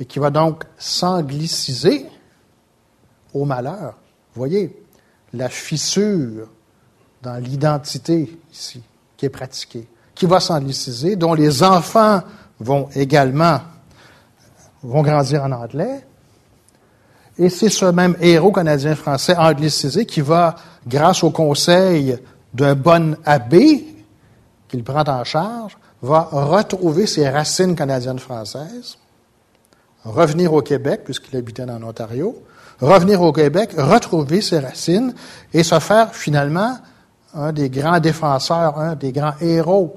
[0.00, 2.06] et qui va donc s'angliciser
[3.34, 3.94] au malheur.
[4.34, 4.76] Voyez,
[5.32, 6.48] la fissure
[7.22, 8.82] dans l'identité ici
[9.16, 12.22] qui est pratiquée, qui va s'angliciser, dont les enfants
[12.58, 13.60] vont également
[14.82, 16.04] vont grandir en anglais,
[17.38, 22.18] et c'est ce même héros canadien-français anglicisé qui va, grâce au conseil
[22.52, 23.86] d'un bon abbé
[24.68, 28.98] qu'il prend en charge, va retrouver ses racines canadiennes-françaises,
[30.04, 32.42] revenir au Québec, puisqu'il habitait en Ontario,
[32.80, 35.14] revenir au Québec, retrouver ses racines
[35.54, 36.76] et se faire finalement
[37.34, 39.96] un des grands défenseurs, un des grands héros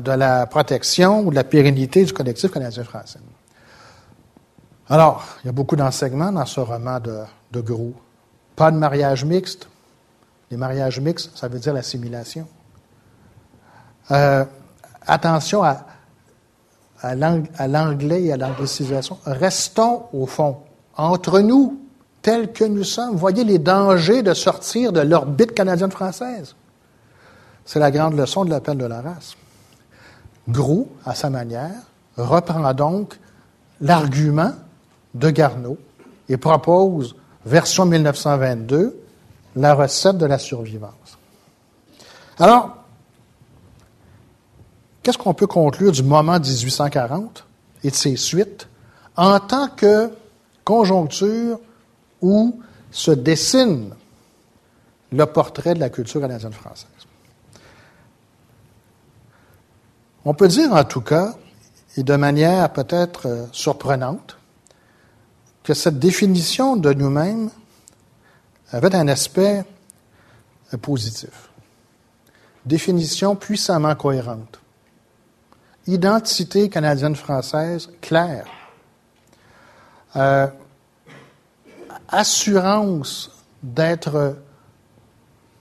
[0.00, 3.20] de la protection ou de la pérennité du collectif canadien-français.
[4.88, 7.22] Alors, il y a beaucoup d'enseignements dans ce roman de,
[7.52, 7.94] de Gros.
[8.54, 9.68] Pas de mariage mixte.
[10.50, 12.46] Les mariages mixtes, ça veut dire l'assimilation.
[14.12, 14.44] Euh,
[15.06, 15.84] attention à,
[17.14, 19.18] l'anglais et à l'anglicisation.
[19.26, 20.58] Restons au fond,
[20.96, 21.80] entre nous,
[22.22, 23.16] tels que nous sommes.
[23.16, 26.54] Voyez les dangers de sortir de l'orbite canadienne-française.
[27.64, 29.34] C'est la grande leçon de l'appel de la race.
[30.48, 31.74] Gros, à sa manière,
[32.16, 33.18] reprend donc
[33.80, 34.52] l'argument
[35.18, 35.78] de Garneau
[36.28, 38.98] et propose, version 1922,
[39.56, 41.18] la recette de la survivance.
[42.38, 42.76] Alors,
[45.02, 47.44] qu'est-ce qu'on peut conclure du moment 1840
[47.84, 48.68] et de ses suites
[49.16, 50.10] en tant que
[50.64, 51.58] conjoncture
[52.20, 53.94] où se dessine
[55.12, 56.86] le portrait de la culture canadienne-française?
[60.24, 61.34] On peut dire en tout cas,
[61.96, 64.35] et de manière peut-être euh, surprenante,
[65.66, 67.50] que cette définition de nous-mêmes
[68.70, 69.64] avait un aspect
[70.80, 71.50] positif.
[72.64, 74.60] Définition puissamment cohérente.
[75.88, 78.46] Identité canadienne-française claire.
[80.14, 80.46] Euh,
[82.10, 84.36] assurance d'être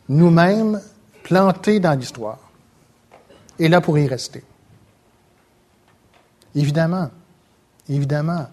[0.07, 0.83] nous-mêmes
[1.23, 2.51] plantés dans l'histoire
[3.57, 4.43] et là pour y rester.
[6.53, 7.09] Évidemment,
[7.89, 8.47] évidemment,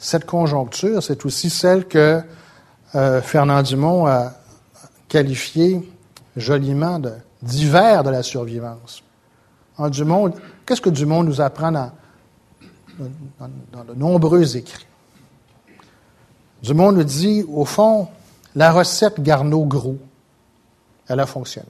[0.00, 2.22] cette conjoncture, c'est aussi celle que
[2.94, 4.32] euh, Fernand Dumont a
[5.08, 5.86] qualifiée
[6.36, 6.98] joliment
[7.42, 9.02] d'hiver de la survivance.
[10.64, 11.92] Qu'est-ce que Dumont nous apprend dans,
[13.38, 14.86] dans, de nombreux écrits?
[16.62, 18.08] Dumont nous dit, au fond,
[18.54, 19.98] la recette Garneau-Gros,
[21.08, 21.68] elle a fonctionné.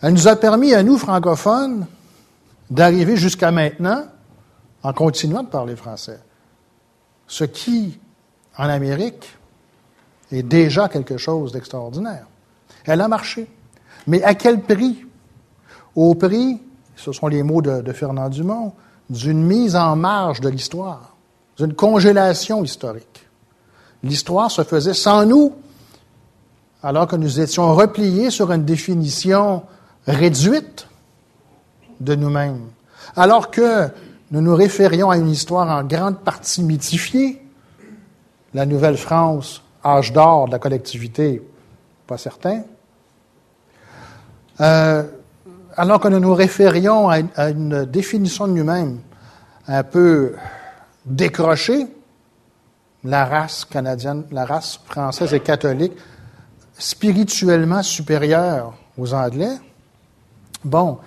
[0.00, 1.86] Elle nous a permis, à nous, francophones,
[2.70, 4.04] d'arriver jusqu'à maintenant
[4.82, 6.20] en continuant de parler français.
[7.26, 7.98] Ce qui,
[8.56, 9.36] en Amérique
[10.32, 12.26] est déjà quelque chose d'extraordinaire.
[12.84, 13.48] Elle a marché.
[14.06, 15.04] Mais à quel prix?
[15.94, 16.60] Au prix,
[16.96, 18.72] ce sont les mots de, Fernand Dumont,
[19.08, 21.16] d'une mise en marge de l'histoire,
[21.56, 23.26] d'une congélation historique.
[24.02, 25.54] L'histoire se faisait sans nous,
[26.82, 29.62] alors que nous étions repliés sur une définition
[30.06, 30.86] réduite
[32.00, 32.68] de nous-mêmes.
[33.16, 33.90] Alors que
[34.30, 37.42] nous nous référions à une histoire en grande partie mythifiée,
[38.54, 41.42] la Nouvelle-France, âge d'or de la collectivité,
[42.06, 42.62] pas certain.
[44.60, 45.04] Euh,
[45.76, 49.00] alors que nous nous référions à une, à une définition de nous-mêmes
[49.66, 50.34] un peu
[51.04, 51.86] décrochée,
[53.04, 55.94] la race canadienne, la race française et catholique,
[56.76, 59.56] spirituellement supérieure aux Anglais.
[60.64, 60.98] Bon,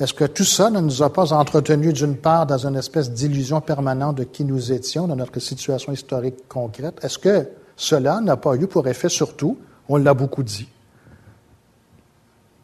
[0.00, 3.60] est-ce que tout ça ne nous a pas entretenus d'une part dans une espèce d'illusion
[3.60, 7.02] permanente de qui nous étions, dans notre situation historique concrète?
[7.02, 10.68] Est-ce que cela n'a pas eu pour effet surtout, on l'a beaucoup dit,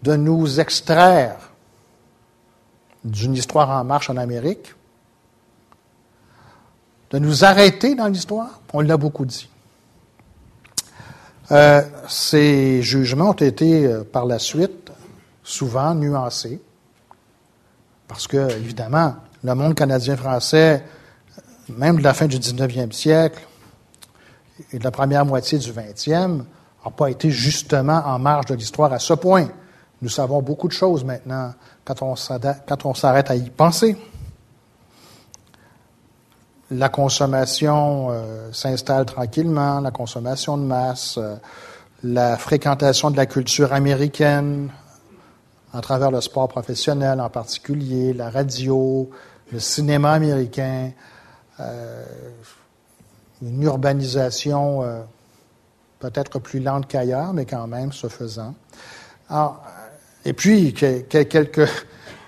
[0.03, 1.53] de nous extraire
[3.05, 4.75] d'une histoire en marche en Amérique,
[7.11, 9.49] de nous arrêter dans l'histoire, on l'a beaucoup dit.
[11.51, 14.91] Euh, ces jugements ont été euh, par la suite
[15.43, 16.61] souvent nuancés,
[18.15, 20.85] parce que, évidemment, le monde canadien-français,
[21.69, 23.45] même de la fin du 19e siècle
[24.71, 26.37] et de la première moitié du 20e,
[26.85, 29.49] n'a pas été justement en marge de l'histoire à ce point.
[30.01, 31.55] Nous savons beaucoup de choses maintenant
[31.85, 33.99] quand on s'arrête à y penser
[36.71, 41.35] la consommation euh, s'installe tranquillement, la consommation de masse, euh,
[42.05, 44.71] la fréquentation de la culture américaine
[45.75, 49.11] à travers le sport professionnel en particulier, la radio,
[49.53, 50.93] le cinéma américain,
[51.61, 52.05] euh,
[53.43, 54.83] une urbanisation
[55.99, 58.55] peut-être plus lente qu'ailleurs, mais quand même se faisant.
[60.25, 61.69] et puis, quelques,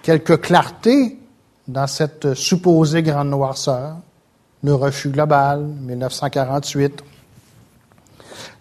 [0.03, 1.19] quelques clartés
[1.67, 3.97] dans cette supposée grande noirceur
[4.63, 7.03] le refus global, 1948,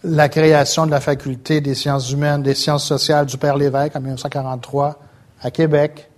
[0.04, 4.02] la création de la faculté des sciences humaines, des sciences sociales du Père Lévesque en
[4.02, 5.00] 1943
[5.42, 6.10] à Québec.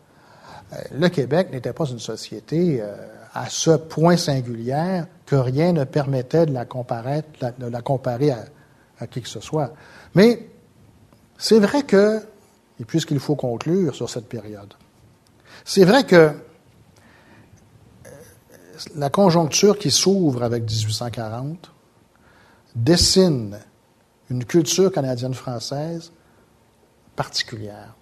[0.73, 2.95] Euh, le Québec n'était pas une société euh,
[3.33, 7.23] à ce point singulière que rien ne permettait de la comparer,
[7.59, 8.45] de la comparer à,
[8.99, 9.73] à qui que ce soit.
[10.15, 10.47] Mais
[11.37, 12.21] c'est vrai que,
[12.79, 14.73] et puisqu'il faut conclure sur cette période,
[15.63, 16.31] c'est vrai que
[18.95, 21.71] la conjoncture qui s'ouvre avec 1840
[22.83, 23.59] dessine
[24.29, 26.11] une culture canadienne-française
[27.15, 27.95] particulière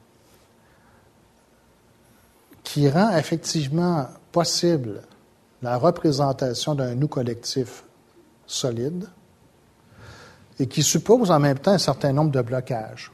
[2.64, 5.02] qui rend effectivement possible
[5.62, 7.84] la représentation d'un nous collectif
[8.46, 9.08] solide
[10.60, 13.12] et qui suppose en même temps un certain nombre de blocages.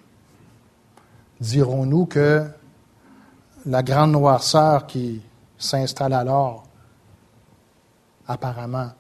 [1.40, 2.46] Dirons-nous que
[3.66, 5.22] la grande noirceur qui
[5.58, 6.64] s'installe alors
[8.28, 8.92] apparemment,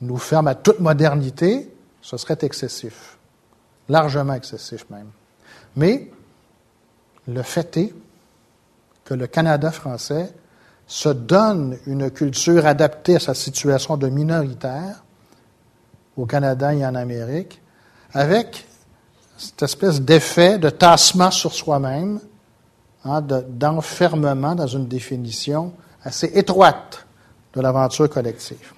[0.00, 1.73] nous ferme à toute modernité,
[2.04, 3.16] ce serait excessif,
[3.88, 5.08] largement excessif même.
[5.74, 6.10] Mais
[7.26, 7.94] le fait est
[9.06, 10.34] que le Canada français
[10.86, 15.02] se donne une culture adaptée à sa situation de minoritaire
[16.18, 17.62] au Canada et en Amérique,
[18.12, 18.66] avec
[19.38, 22.20] cette espèce d'effet de tassement sur soi-même,
[23.06, 27.06] hein, d'enfermement dans une définition assez étroite
[27.54, 28.73] de l'aventure collective.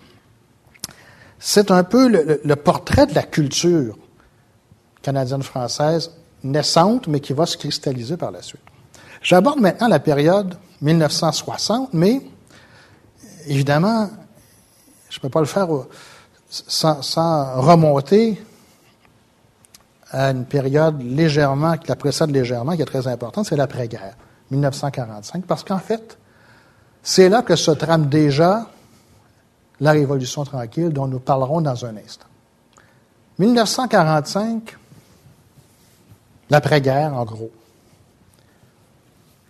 [1.49, 3.97] C'est un peu le, portrait de la culture
[5.01, 6.11] canadienne-française
[6.43, 8.65] naissante, mais qui va se cristalliser par la suite.
[9.23, 12.21] J'aborde maintenant la période 1960, mais
[13.47, 14.11] évidemment,
[15.09, 15.69] je ne peux pas le faire
[16.49, 18.43] sans, sans, remonter
[20.11, 24.17] à une période légèrement, qui la précède légèrement, qui est très importante, c'est l'après-guerre,
[24.51, 26.19] 1945, parce qu'en fait,
[27.05, 28.67] c'est là que se trame déjà
[29.81, 32.27] la Révolution tranquille dont nous parlerons dans un instant.
[33.39, 34.77] 1945,
[36.51, 37.51] l'après-guerre en gros.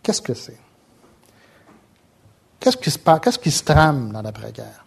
[0.03, 0.59] Qu'est-ce que c'est?
[2.59, 2.99] Qu'est-ce qui se?
[2.99, 4.85] Qu'est-ce qui se trame dans l'après-guerre?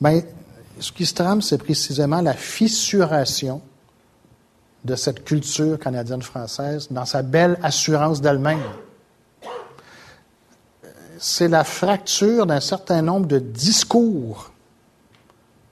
[0.00, 0.20] Bien,
[0.78, 3.62] ce qui se trame, c'est précisément la fissuration
[4.84, 8.60] de cette culture canadienne-française dans sa belle assurance d'elle-même
[11.18, 14.50] c'est la fracture d'un certain nombre de discours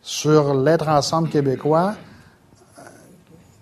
[0.03, 1.95] sur l'être ensemble québécois,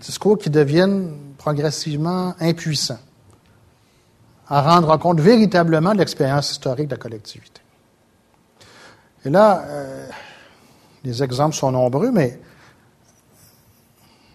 [0.01, 2.99] discours qui deviennent progressivement impuissants
[4.49, 7.61] à rendre compte véritablement de l'expérience historique de la collectivité.
[9.24, 10.07] Et là, euh,
[11.05, 12.41] les exemples sont nombreux, mais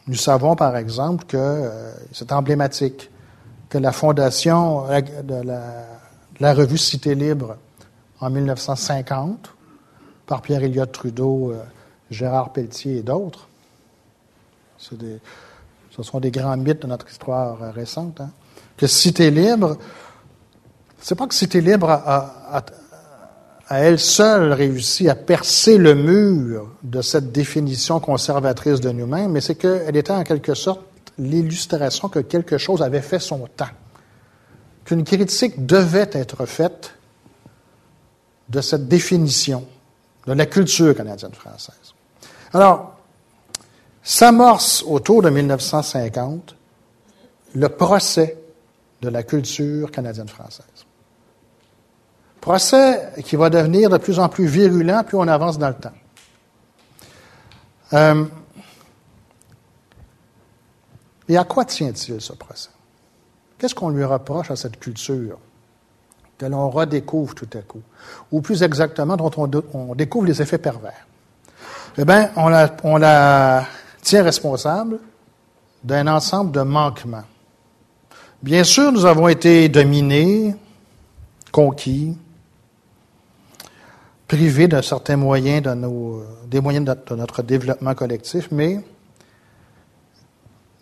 [0.08, 3.10] Nous savons, par exemple, que euh, c'est emblématique
[3.70, 4.86] que la fondation
[5.24, 5.64] de la,
[6.42, 7.58] revue Cité libre
[8.20, 9.54] en 1950,
[10.26, 11.64] par Pierre Elliott Trudeau, euh,
[12.10, 13.48] Gérard Pelletier et d'autres,
[14.78, 18.32] ce sont des grands mythes de notre histoire euh, récente, hein,
[18.78, 19.78] que Cité libre,
[21.00, 22.64] c'est pas que Cité libre a,
[23.70, 29.56] elle seule réussi à percer le mur de cette définition conservatrice de nous-mêmes, mais c'est
[29.56, 30.82] qu'elle était en quelque sorte
[31.18, 33.66] l'illustration que quelque chose avait fait son temps,
[34.86, 36.94] qu'une critique devait être faite
[38.50, 39.68] de cette définition
[40.28, 41.94] de la culture canadienne-française.
[42.54, 42.96] Alors,
[44.04, 46.56] s'amorce autour de 1950
[47.56, 48.38] le procès
[49.02, 50.66] de la culture canadienne-française.
[52.40, 55.94] Procès qui va devenir de plus en plus virulent plus on avance dans le temps.
[57.94, 58.26] Euh,
[61.28, 62.70] et à quoi tient-il ce procès?
[63.66, 65.40] Qu'est-ce qu'on lui reproche à cette culture?
[66.38, 67.82] Que l'on redécouvre tout à coup?
[68.32, 69.32] Ou plus exactement, dont
[69.74, 71.08] on, découvre les effets pervers?
[71.98, 73.66] Eh bien, on la, on la
[74.04, 75.00] tient responsable
[75.84, 77.24] d'un ensemble de manquements.
[78.44, 80.54] Bien sûr, nous avons été dominés,
[81.52, 82.16] conquis,
[84.28, 88.80] privés d'un certain moyen de nos, des moyens de notre développement collectif, mais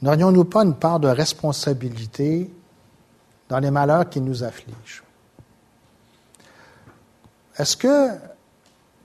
[0.01, 2.51] n'aurions-nous pas une part de responsabilité
[3.49, 5.03] dans les malheurs qui nous affligent?
[7.57, 8.09] Est-ce que,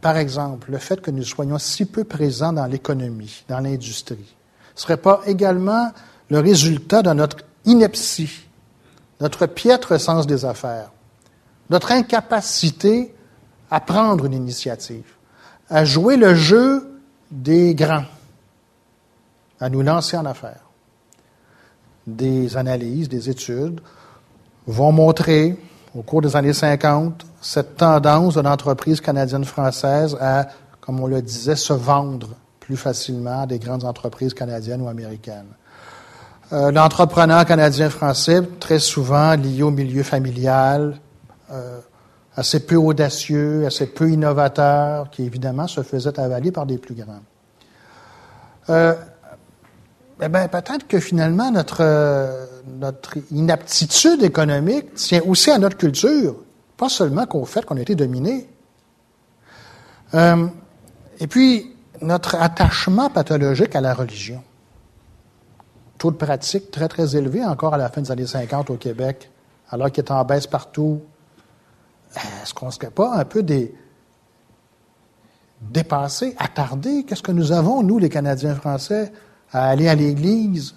[0.01, 4.37] par exemple, le fait que nous soyons si peu présents dans l'économie, dans l'industrie,
[4.75, 5.93] ne serait pas également
[6.31, 8.47] le résultat de notre ineptie,
[9.21, 10.91] notre piètre sens des affaires,
[11.71, 13.15] notre incapacité
[13.71, 15.13] à prendre une initiative,
[15.69, 18.07] à jouer le jeu des grands,
[19.61, 20.65] à nous lancer en affaires.
[22.07, 23.81] Des analyses, des études
[24.69, 25.57] vont montrer
[25.97, 30.47] au cours des années 50 cette tendance de l'entreprise canadienne-française à,
[30.81, 32.29] comme on le disait, se vendre
[32.61, 35.55] plus facilement à des grandes entreprises canadiennes ou américaines.
[36.53, 40.97] Euh, l'entrepreneur canadien-français, très souvent lié au milieu familial,
[41.51, 41.79] euh,
[42.37, 47.21] assez peu audacieux, assez peu innovateur, qui évidemment se faisait avaler par des plus grands.
[48.71, 48.95] Euh,
[50.21, 56.37] eh bien, peut-être que finalement, notre, notre inaptitude économique tient aussi à notre culture,
[56.77, 58.49] pas seulement qu'au fait qu'on a été dominé.
[60.15, 60.47] Euh,
[61.21, 64.43] et puis, notre attachement pathologique à la religion.
[65.99, 69.31] Taux de pratique très, très élevé encore à la fin des années 50 au Québec,
[69.71, 71.01] alors qu'il est en baisse partout,
[72.15, 73.75] est-ce qu'on ne serait pas un peu des,
[75.61, 77.05] dépassés, attardés?
[77.05, 79.13] Qu'est-ce que nous avons, nous, les Canadiens français,
[79.53, 80.75] à aller à l'Église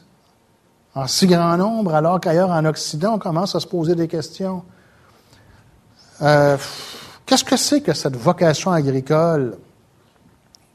[0.94, 4.64] en si grand nombre, alors qu'ailleurs en Occident, on commence à se poser des questions?
[6.22, 6.58] Euh,
[7.26, 9.58] qu'est-ce que c'est que cette vocation agricole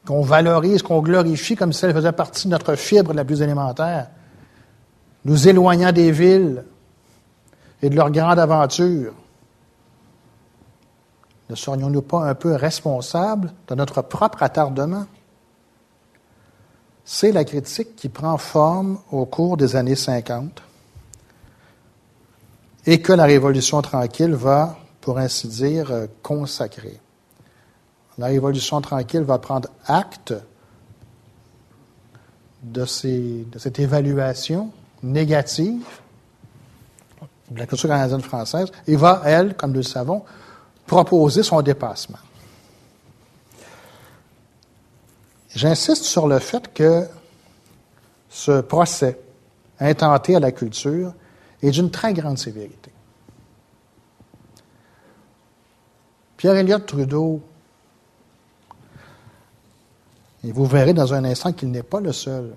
[0.05, 4.07] qu'on valorise, qu'on glorifie comme si elle faisait partie de notre fibre la plus élémentaire,
[5.25, 6.63] nous éloignant des villes
[7.81, 9.13] et de leurs grandes aventures?
[11.49, 15.05] Ne serions-nous pas un peu responsables de notre propre attardement?
[17.09, 20.61] C'est la critique qui prend forme au cours des années 50
[22.85, 25.89] et que la Révolution tranquille va, pour ainsi dire,
[26.21, 26.99] consacrer.
[28.17, 30.33] La Révolution tranquille va prendre acte
[32.61, 34.69] de, cette évaluation
[35.01, 35.85] négative
[37.49, 40.23] de la culture canadienne française et va, elle, comme nous le savons,
[40.85, 42.19] proposer son dépassement.
[45.57, 47.07] J'insiste sur le fait que
[48.29, 49.19] ce procès
[49.79, 51.13] intenté à la culture
[51.63, 52.91] est d'une très grande sévérité.
[56.37, 57.41] Pierre Elliott Trudeau,
[60.43, 62.53] et vous verrez dans un instant qu'il n'est pas le seul.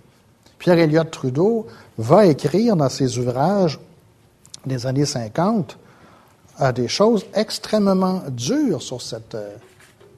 [0.58, 3.80] Pierre Elliott Trudeau va écrire dans ses ouvrages
[4.66, 5.78] des années 50
[6.58, 9.56] à des choses extrêmement dures sur cette, euh,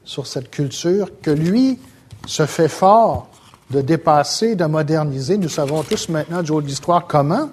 [0.03, 1.79] sur cette culture que lui
[2.25, 3.27] se fait fort
[3.69, 5.37] de dépasser, de moderniser.
[5.37, 7.49] Nous savons tous maintenant du haut de l'histoire comment.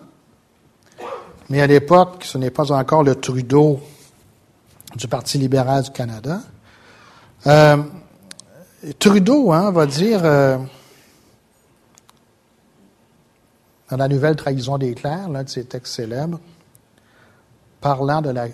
[1.49, 3.81] Mais à l'époque, ce n'est pas encore le Trudeau
[4.95, 6.41] du Parti libéral du Canada.
[7.47, 7.77] Euh,
[8.99, 10.59] Trudeau hein, va dire euh,
[13.91, 16.39] dans la nouvelle trahison des clercs, l'un de ses textes célèbres,
[17.81, 18.49] parlant de la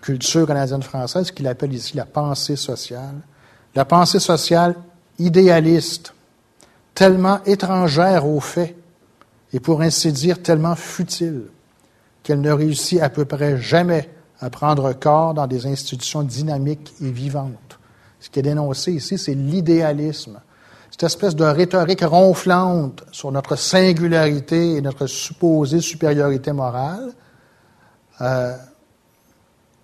[0.00, 3.16] culture canadienne-française qu'il appelle ici la pensée sociale.
[3.74, 4.74] La pensée sociale
[5.18, 6.14] idéaliste,
[6.94, 8.76] tellement étrangère aux faits
[9.52, 11.44] et pour ainsi dire tellement futile
[12.22, 14.10] qu'elle ne réussit à peu près jamais
[14.40, 17.78] à prendre corps dans des institutions dynamiques et vivantes.
[18.20, 20.40] Ce qui est dénoncé ici, c'est l'idéalisme,
[20.90, 27.12] cette espèce de rhétorique ronflante sur notre singularité et notre supposée supériorité morale
[28.20, 28.56] euh,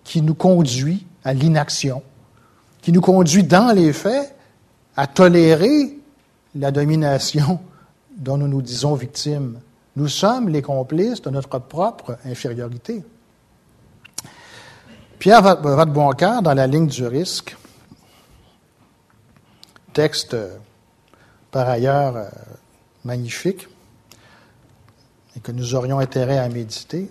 [0.04, 2.02] qui nous conduit à l'inaction,
[2.80, 4.34] qui nous conduit dans les faits
[4.96, 5.98] à tolérer
[6.54, 7.60] la domination
[8.16, 9.60] dont nous nous disons victimes.
[9.96, 13.02] Nous sommes les complices de notre propre infériorité.
[15.18, 17.56] Pierre Vadeboncoeur, dans la ligne du risque,
[19.92, 20.56] texte euh,
[21.50, 22.28] par ailleurs euh,
[23.04, 23.68] magnifique
[25.36, 27.10] et que nous aurions intérêt à méditer,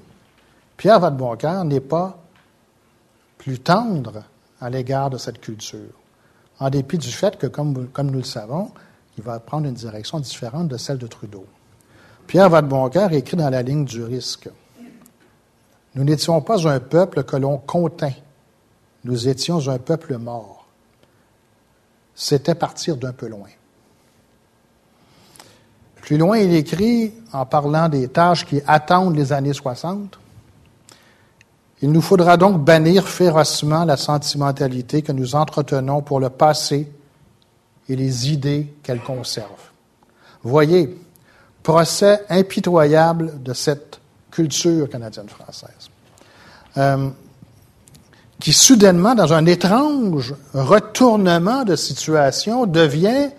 [0.78, 2.18] Pierre Vadeboncoeur n'est pas
[3.38, 4.24] plus tendre
[4.60, 5.94] à l'égard de cette culture,
[6.62, 8.70] en dépit du fait que, comme, nous le savons,
[9.18, 11.46] il va prendre une direction différente de celle de Trudeau.
[12.28, 14.48] Pierre Vadeboncoeur écrit dans la ligne du risque
[15.96, 18.14] Nous n'étions pas un peuple que l'on contint,
[19.04, 20.68] nous étions un peuple mort.
[22.14, 23.50] C'était partir d'un peu loin.
[25.96, 30.20] Plus loin, il écrit, en parlant des tâches qui attendent les années 60,
[31.82, 36.92] Il nous faudra donc bannir férocement la sentimentalité que nous entretenons pour le passé
[37.90, 39.50] et les idées qu'elle conserve.
[40.44, 40.96] Voyez,
[41.64, 45.90] procès impitoyable de cette culture canadienne-française,
[46.78, 47.10] euh,
[48.40, 53.30] qui soudainement, dans un étrange retournement de situation, devient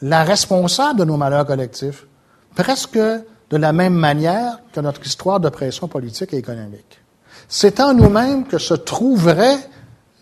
[0.00, 2.06] la responsable de nos malheurs collectifs,
[2.54, 7.00] presque de la même manière que notre histoire de pression politique et économique.
[7.48, 9.58] C'est en nous-mêmes que se trouverait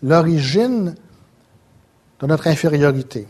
[0.01, 0.95] l'origine
[2.21, 3.27] de notre infériorité.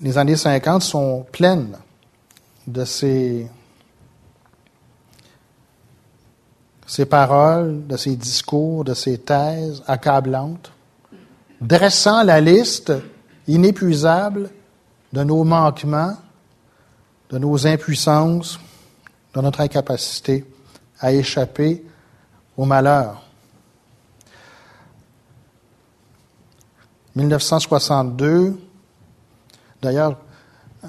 [0.00, 1.76] Les années 50 sont pleines
[2.66, 3.46] de ces,
[6.86, 10.72] ces paroles, de ces discours, de ces thèses accablantes,
[11.60, 12.94] dressant la liste
[13.46, 14.50] inépuisable
[15.12, 16.16] de nos manquements,
[17.28, 18.58] de nos impuissances,
[19.34, 20.46] de notre incapacité
[21.00, 21.84] à échapper
[22.56, 23.22] au malheur.
[27.14, 28.56] 1962,
[29.82, 30.16] D'ailleurs,
[30.84, 30.88] euh,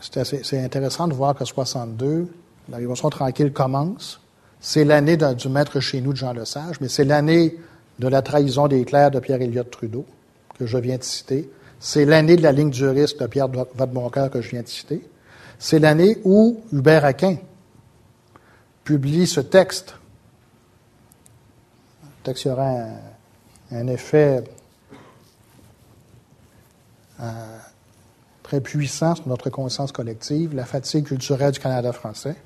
[0.00, 2.28] c'est intéressant de voir que 62,
[2.68, 4.20] la Révolution tranquille commence.
[4.60, 7.56] C'est l'année du maître chez nous de Jean Lesage, mais c'est l'année
[7.98, 10.04] de la trahison des clercs de pierre Elliott Trudeau,
[10.58, 11.50] que je viens de citer.
[11.78, 15.02] C'est l'année de la ligne du risque de Pierre Vadeboncoeur que je viens de citer.
[15.58, 17.36] C'est l'année où Hubert Aquin
[18.84, 19.94] publie ce texte.
[22.02, 22.70] Le texte aura
[23.70, 24.44] un effet
[27.20, 27.58] euh,
[28.42, 32.36] très puissant sur notre conscience collective, la fatigue culturelle du Canada français.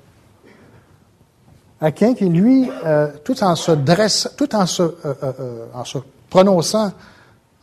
[1.79, 6.91] Aquin qui, lui, euh, tout en se dressant, tout en se, euh, en se prononçant,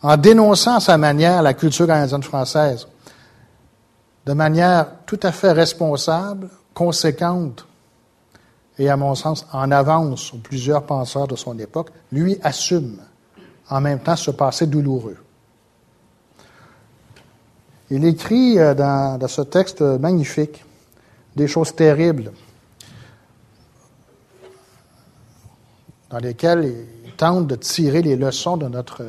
[0.02, 2.86] en dénonçant à sa manière la culture canadienne française,
[4.26, 7.66] de manière tout à fait responsable, conséquente,
[8.78, 12.98] et à mon sens en avance sur plusieurs penseurs de son époque, lui assume
[13.68, 15.16] en même temps ce passé douloureux.
[17.90, 20.64] Il écrit euh, dans, ce texte magnifique
[21.36, 22.32] des choses terribles
[26.10, 29.04] dans lesquelles il tente de tirer les leçons de notre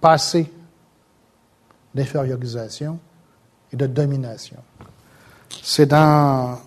[0.00, 0.50] passé
[1.94, 2.98] d'infériorisation
[3.72, 4.58] et de domination.
[5.62, 6.58] C'est dans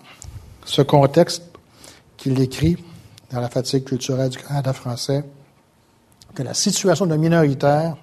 [0.64, 1.51] ce contexte
[2.22, 2.76] qu'il écrit,
[3.32, 5.24] dans la fatigue culturelle du Canada français,
[6.34, 7.96] que la situation de minoritaire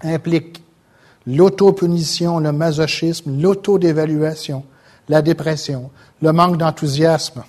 [0.00, 0.62] implique
[1.26, 4.64] l'autopunition, le masochisme, l'autodévaluation,
[5.08, 5.90] la dépression,
[6.22, 7.42] le manque d'enthousiasme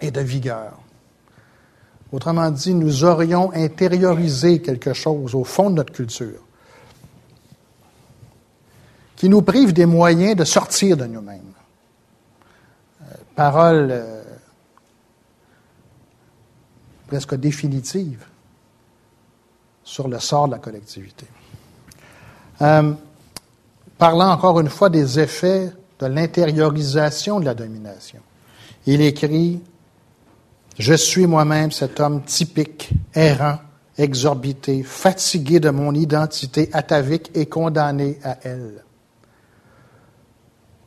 [0.00, 0.78] et de vigueur.
[2.12, 6.40] Autrement dit, nous aurions intériorisé quelque chose au fond de notre culture
[9.16, 11.40] qui nous prive des moyens de sortir de nous-mêmes.
[13.02, 14.23] Euh, parole euh,
[17.06, 18.24] presque définitive
[19.82, 21.26] sur le sort de la collectivité.
[22.62, 22.92] Euh,
[23.98, 28.20] parlant encore une fois des effets de l'intériorisation de la domination.
[28.86, 29.60] Il écrit
[30.78, 33.58] Je suis moi-même cet homme typique, errant,
[33.96, 38.82] exorbité, fatigué de mon identité atavique et condamné à elle.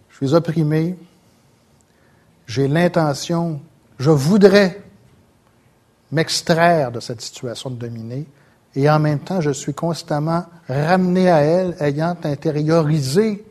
[0.09, 0.97] Je suis opprimé,
[2.47, 3.61] j'ai l'intention,
[3.99, 4.81] je voudrais
[6.11, 8.25] m'extraire de cette situation de dominée,
[8.75, 13.43] et en même temps, je suis constamment ramené à elle, ayant intériorisé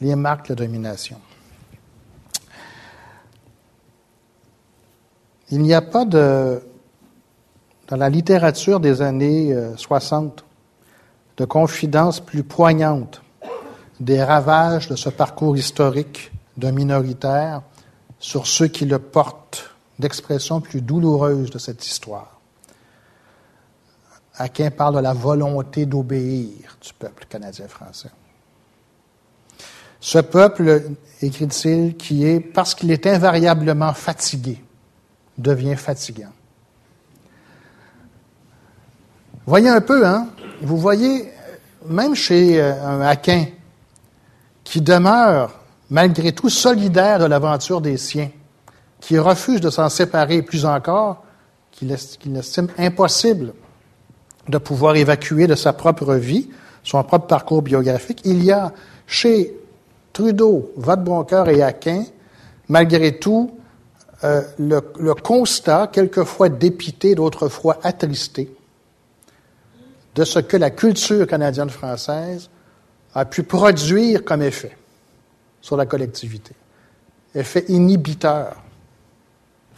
[0.00, 1.18] les marques de domination.
[5.50, 6.62] Il n'y a pas de,
[7.88, 10.44] dans la littérature des années 60 euh,
[11.38, 13.22] de confidence plus poignante
[13.98, 17.62] des ravages de ce parcours historique d'un minoritaire
[18.18, 19.70] sur ceux qui le portent,
[20.00, 22.40] d'expression plus douloureuse de cette histoire.
[24.36, 28.10] Aquin parle de la volonté d'obéir du peuple canadien-français.
[30.00, 30.82] Ce peuple,
[31.20, 34.64] écrit-il, qui est, parce qu'il est invariablement fatigué,
[35.36, 36.32] devient fatigant.
[39.46, 40.28] Voyez un peu, hein?
[40.62, 41.30] Vous voyez,
[41.86, 43.46] même chez euh, un Aquin,
[44.64, 48.30] qui demeure malgré tout solidaire de l'aventure des siens,
[49.00, 51.24] qui refuse de s'en séparer plus encore,
[51.72, 53.54] qu'il estime impossible
[54.48, 56.50] de pouvoir évacuer de sa propre vie,
[56.82, 58.72] son propre parcours biographique, il y a
[59.06, 59.56] chez
[60.12, 62.04] Trudeau, Vadeboncoeur et Aquin,
[62.68, 63.52] malgré tout,
[64.24, 68.54] euh, le, le, constat, quelquefois dépité, d'autres fois attristé,
[70.14, 72.50] de ce que la culture canadienne-française
[73.14, 74.76] a pu produire comme effet
[75.60, 76.52] sur la collectivité.
[77.34, 78.56] Effet inhibiteur,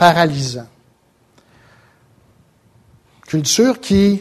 [0.03, 0.67] paralysant.
[3.25, 4.21] Culture qui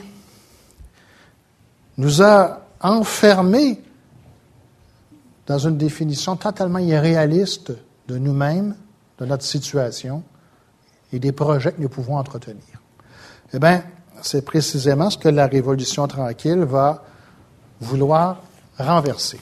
[1.97, 3.81] nous a enfermés
[5.47, 7.73] dans une définition totalement irréaliste
[8.07, 8.75] de nous-mêmes,
[9.17, 10.21] de notre situation
[11.11, 12.79] et des projets que nous pouvons entretenir.
[13.51, 13.83] Eh bien,
[14.21, 17.03] c'est précisément ce que la Révolution tranquille va
[17.79, 18.39] vouloir
[18.77, 19.39] renverser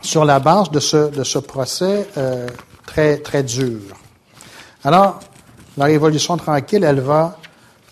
[0.00, 2.46] sur la base de ce, de ce procès euh,
[2.86, 3.80] très, très dur.
[4.84, 5.20] Alors,
[5.76, 7.38] la Révolution tranquille, elle va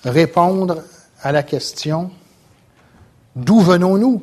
[0.04, 0.82] répondre
[1.22, 2.10] à la question
[3.34, 4.22] d'où venons-nous?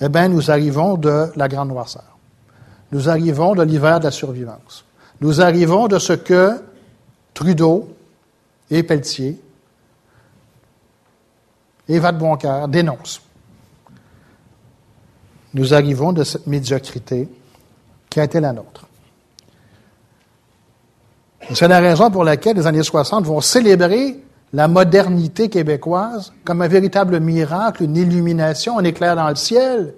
[0.00, 2.18] Eh bien, nous arrivons de la grande noirceur.
[2.92, 4.84] Nous arrivons de l'hiver de la survivance.
[5.20, 6.60] Nous arrivons de ce que
[7.34, 7.88] Trudeau
[8.70, 9.40] et Pelletier
[11.88, 13.22] et Vadeboncoeur dénoncent
[15.54, 17.28] nous arrivons de cette médiocrité
[18.08, 18.86] qui a été la nôtre.
[21.52, 24.22] C'est la raison pour laquelle les années 60 vont célébrer
[24.52, 29.94] la modernité québécoise comme un véritable miracle, une illumination, un éclair dans le ciel,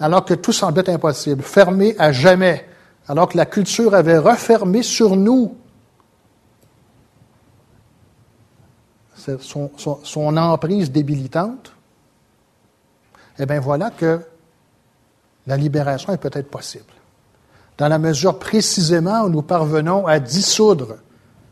[0.00, 2.66] alors que tout semblait impossible, fermé à jamais,
[3.08, 5.56] alors que la culture avait refermé sur nous
[9.40, 11.72] son, emprise débilitante
[13.38, 14.20] eh bien voilà que
[15.46, 16.93] la libération est peut-être possible.
[17.78, 20.96] Dans la mesure précisément où nous parvenons à dissoudre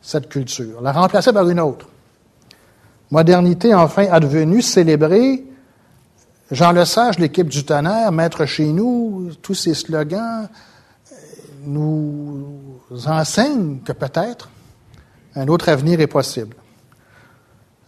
[0.01, 1.89] cette culture, la remplacer par une autre.
[3.11, 5.45] Modernité enfin advenue, célébrée.
[6.51, 10.49] Jean Lesage, l'équipe du tonnerre, maître chez nous, tous ces slogans
[11.64, 12.59] nous
[13.07, 14.49] enseignent que peut-être
[15.35, 16.57] un autre avenir est possible.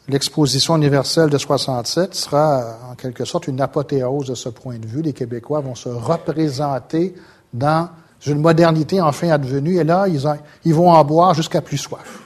[0.09, 5.03] L'exposition universelle de 67 sera en quelque sorte une apothéose de ce point de vue.
[5.03, 7.15] Les Québécois vont se représenter
[7.55, 7.89] dans
[8.33, 12.21] une modernité enfin advenue et là, ils, vont en boire jusqu'à plus soif.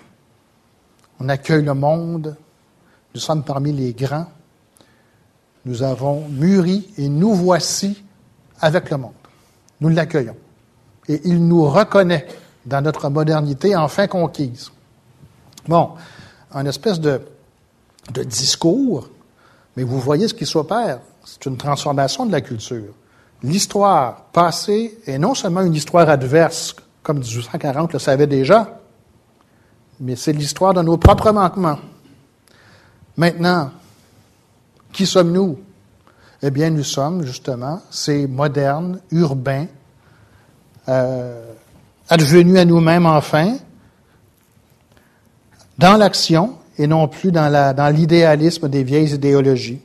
[1.20, 2.36] On accueille le monde,
[3.14, 4.26] nous sommes parmi les grands,
[5.64, 8.03] nous avons mûri et nous voici
[8.61, 9.12] avec le monde.
[9.80, 10.36] Nous l'accueillons.
[11.09, 12.26] Et il nous reconnaît
[12.64, 14.70] dans notre modernité enfin conquise.
[15.66, 15.90] Bon,
[16.53, 17.20] un espèce de
[18.12, 19.09] de discours,
[19.76, 21.01] mais vous voyez ce qui s'opère.
[21.24, 22.94] C'est une transformation de la culture.
[23.43, 28.80] L'histoire passée est non seulement une histoire adverse, comme 1840 le savait déjà,
[30.01, 31.78] mais c'est l'histoire de nos propres manquements.
[33.16, 33.70] Maintenant,
[34.93, 35.59] qui sommes-nous?
[36.43, 39.66] Eh bien, nous sommes justement ces modernes, urbains,
[40.89, 41.53] euh,
[42.09, 43.57] advenus à nous-mêmes enfin,
[45.78, 49.80] dans l'action et non plus dans l'idéalisme des vieilles idéologies.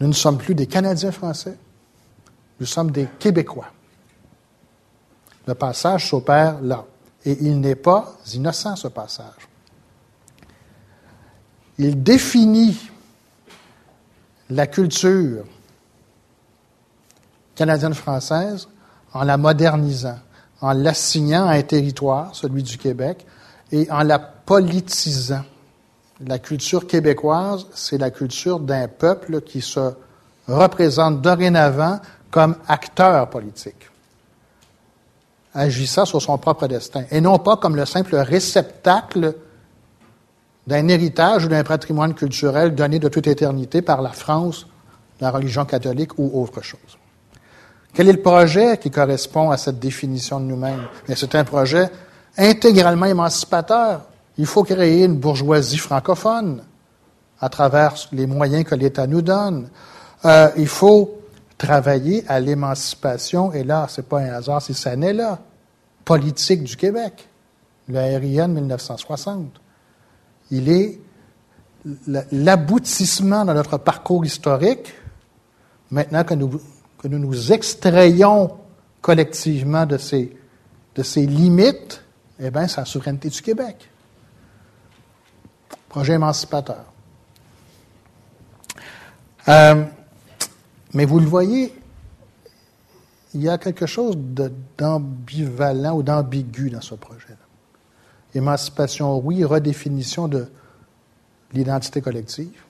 [0.00, 1.56] Nous ne sommes plus des Canadiens français,
[2.58, 3.70] nous sommes des Québécois.
[5.46, 6.84] Le passage s'opère là.
[7.24, 9.48] Et il n'est pas innocent, ce passage.
[11.76, 12.90] Il définit
[14.48, 15.44] la culture
[17.54, 18.68] canadienne-française
[19.12, 20.18] en la modernisant
[20.60, 23.26] en l'assignant à un territoire, celui du Québec,
[23.72, 25.44] et en la politisant.
[26.26, 29.92] La culture québécoise, c'est la culture d'un peuple qui se
[30.46, 31.98] représente dorénavant
[32.30, 33.88] comme acteur politique,
[35.54, 39.34] agissant sur son propre destin, et non pas comme le simple réceptacle
[40.66, 44.66] d'un héritage ou d'un patrimoine culturel donné de toute éternité par la France,
[45.20, 46.98] la religion catholique ou autre chose.
[47.92, 50.86] Quel est le projet qui correspond à cette définition de nous-mêmes?
[51.14, 51.90] C'est un projet
[52.36, 54.02] intégralement émancipateur.
[54.40, 56.62] Il faut créer une bourgeoisie francophone
[57.40, 59.68] à travers les moyens que l'État nous donne.
[60.24, 61.20] Euh, il faut
[61.58, 65.40] travailler à l'émancipation, et là, c'est pas un hasard si ça n'est là,
[66.06, 67.28] politique du Québec,
[67.86, 69.60] le RIN 1960.
[70.50, 70.98] Il est
[72.32, 74.94] l'aboutissement de notre parcours historique,
[75.90, 76.62] maintenant que nous,
[76.96, 78.52] que nous nous extrayons
[79.02, 80.34] collectivement de ces,
[80.94, 82.02] de ces limites,
[82.38, 83.90] eh bien, c'est la souveraineté du Québec.
[85.90, 86.84] Projet émancipateur.
[89.48, 89.84] Euh,
[90.94, 91.74] mais vous le voyez,
[93.34, 94.16] il y a quelque chose
[94.78, 97.34] d'ambivalent ou d'ambigu dans ce projet-là.
[98.34, 100.48] Émancipation, oui, redéfinition de
[101.52, 102.62] l'identité collective,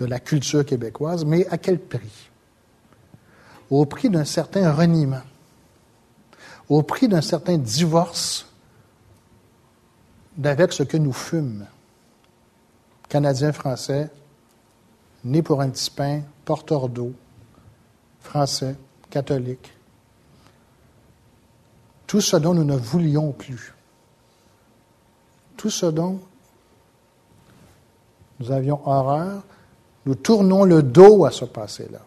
[0.00, 2.30] de la culture québécoise, mais à quel prix?
[3.70, 5.22] Au prix d'un certain reniement,
[6.68, 8.48] au prix d'un certain divorce
[10.36, 11.64] d'avec ce que nous fûmes,
[13.10, 14.08] Canadiens français,
[15.24, 17.12] nés pour un petit pain, porteurs d'eau,
[18.20, 18.76] français,
[19.10, 19.72] catholiques.
[22.06, 23.74] Tout ce dont nous ne voulions plus.
[25.56, 26.20] Tout ce dont
[28.38, 29.42] nous avions horreur,
[30.06, 31.98] nous tournons le dos à ce passé-là.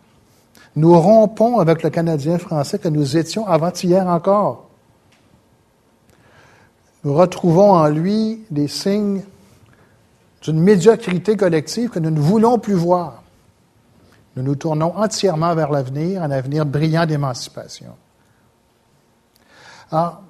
[0.78, 4.70] Nous rompons avec le Canadien français que nous étions avant-hier encore.
[7.04, 9.24] Nous retrouvons en lui des signes
[10.44, 13.24] d'une médiocrité collective que nous ne voulons plus voir.
[14.36, 17.96] Nous nous tournons entièrement vers l'avenir, un avenir brillant d'émancipation.
[19.92, 20.22] Alors,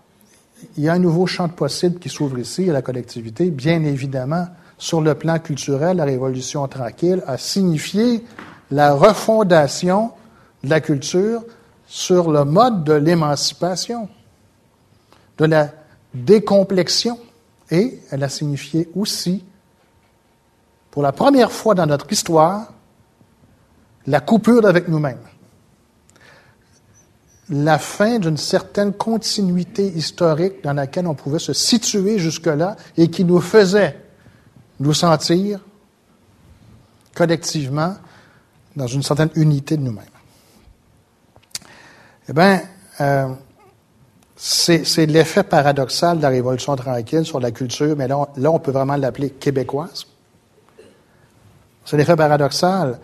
[0.78, 3.49] il y a un nouveau champ de possibles qui s'ouvre ici à la collectivité.
[3.49, 4.47] Bien évidemment,
[4.78, 8.24] sur le plan culturel, la Révolution tranquille a signifié
[8.72, 10.11] la refondation
[10.64, 11.43] de la culture
[11.88, 14.09] sur le mode de l'émancipation,
[15.38, 15.70] de la
[16.14, 17.18] décomplexion.
[17.72, 19.43] Et elle a signifié aussi,
[20.94, 22.72] pour la première fois dans notre histoire,
[24.06, 25.18] la coupure avec nous-mêmes,
[27.50, 33.26] la fin d'une certaine continuité historique dans laquelle on pouvait se situer jusque-là et qui
[33.26, 34.00] nous faisait
[34.80, 35.62] nous sentir
[37.16, 37.96] collectivement
[38.76, 40.06] dans une certaine unité de nous-mêmes.
[42.30, 42.62] Eh bien,
[43.02, 43.30] euh,
[44.36, 48.72] c'est l'effet paradoxal de la Révolution tranquille sur la culture, mais là, là on peut
[48.72, 50.06] vraiment l'appeler québécoise.
[51.86, 53.00] C'est l'effet paradoxal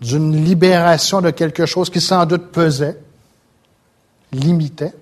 [0.00, 2.98] d'une libération de quelque chose qui sans doute pesait,
[4.32, 4.94] limitait,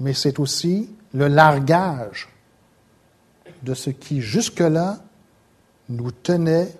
[0.00, 2.28] mais c'est aussi le largage
[3.62, 4.98] de ce qui jusque-là
[5.88, 6.72] nous tenait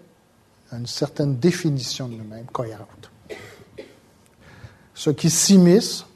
[0.70, 3.10] à une certaine définition de nous-mêmes cohérente.
[4.94, 6.06] Ce qui s'immisce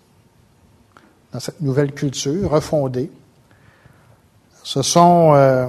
[1.32, 3.11] dans cette nouvelle culture refondée,
[4.62, 5.66] ce sont euh,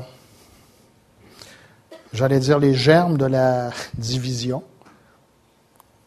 [2.13, 4.63] j'allais dire, les germes de la division,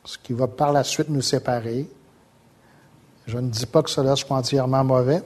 [0.05, 1.88] ce qui va par la suite nous séparer.
[3.26, 5.22] Je ne dis pas que cela soit entièrement mauvais.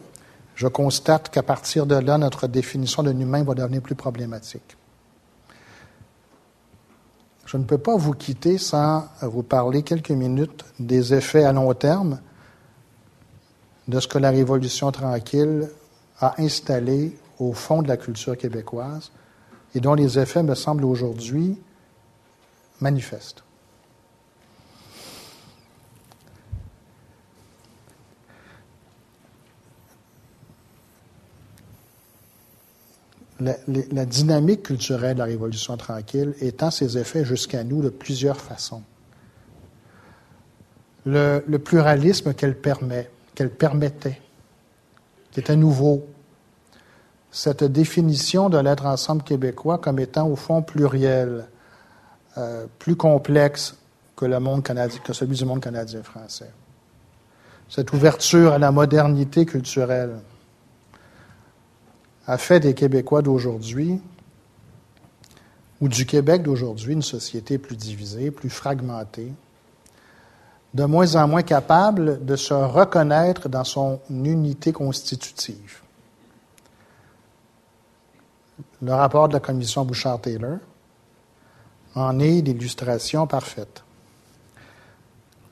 [0.54, 4.76] Je constate qu'à partir de là, notre définition de nous-mêmes va devenir plus problématique.
[7.44, 11.72] Je ne peux pas vous quitter sans vous parler quelques minutes des effets à long
[11.74, 12.20] terme
[13.88, 15.68] de ce que la Révolution tranquille
[16.20, 19.10] a installé au fond de la culture québécoise
[19.78, 21.56] et dont les effets me semblent aujourd'hui
[22.80, 23.44] manifestes.
[33.38, 33.54] La,
[34.04, 38.82] dynamique culturelle de la Révolution tranquille étend ses effets jusqu'à nous de plusieurs façons.
[41.06, 44.20] Le, pluralisme qu'elle permet, qu'elle permettait,
[45.30, 46.04] qui était nouveau,
[47.30, 51.46] cette définition de l'être ensemble québécois comme étant au fond pluriel,
[52.36, 53.76] euh, plus complexe
[54.16, 56.50] que le monde canadien, que celui du monde canadien-français.
[57.68, 60.16] Cette ouverture à la modernité culturelle
[62.26, 64.00] a fait des Québécois d'aujourd'hui
[65.80, 69.32] ou du Québec d'aujourd'hui une société plus divisée, plus fragmentée,
[70.74, 75.82] de moins en moins capable de se reconnaître dans son unité constitutive
[78.82, 80.58] le rapport de la commission Bouchard-Taylor
[81.94, 83.82] en est l'illustration parfaite.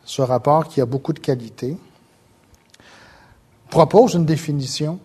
[0.05, 1.77] Ce rapport, qui a beaucoup de qualité,
[3.69, 5.01] propose une définition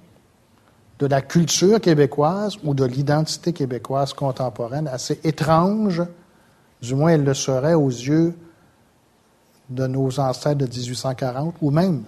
[0.99, 6.03] de la culture québécoise ou de l'identité québécoise contemporaine assez étrange,
[6.82, 8.38] du moins elle le serait aux yeux
[9.69, 12.03] de nos ancêtres de 1840 ou même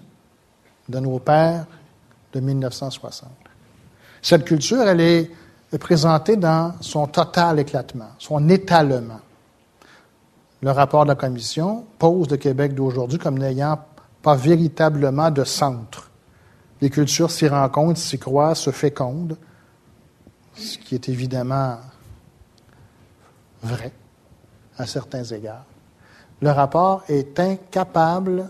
[0.90, 1.66] de nos pères
[2.34, 3.30] de 1960.
[4.22, 5.32] Cette culture, elle est
[5.78, 9.20] présentée dans son total éclatement, son étalement.
[10.62, 13.80] Le rapport de la Commission pose le Québec d'aujourd'hui comme n'ayant
[14.22, 16.10] pas véritablement de centre.
[16.80, 19.38] Les cultures s'y rencontrent, s'y croisent, se fécondent,
[20.56, 21.78] ce qui est évidemment
[23.62, 23.92] vrai
[24.78, 25.66] à certains égards.
[26.42, 28.50] Le rapport est incapable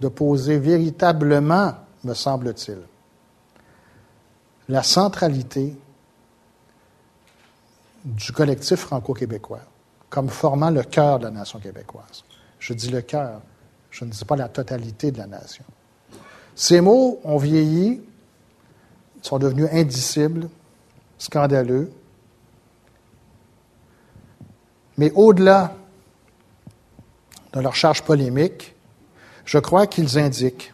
[0.00, 2.78] de poser véritablement, me semble-t-il,
[4.68, 5.76] la centralité
[8.04, 9.60] du collectif franco-québécois
[10.14, 12.22] comme formant le cœur de la nation québécoise.
[12.60, 13.40] Je dis le cœur,
[13.90, 15.64] je ne dis pas la totalité de la nation.
[16.54, 18.00] Ces mots ont vieilli,
[19.20, 20.48] sont devenus indicibles,
[21.18, 21.90] scandaleux,
[24.96, 25.74] mais au-delà
[27.52, 28.76] de leur charge polémique,
[29.44, 30.72] je crois qu'ils indiquent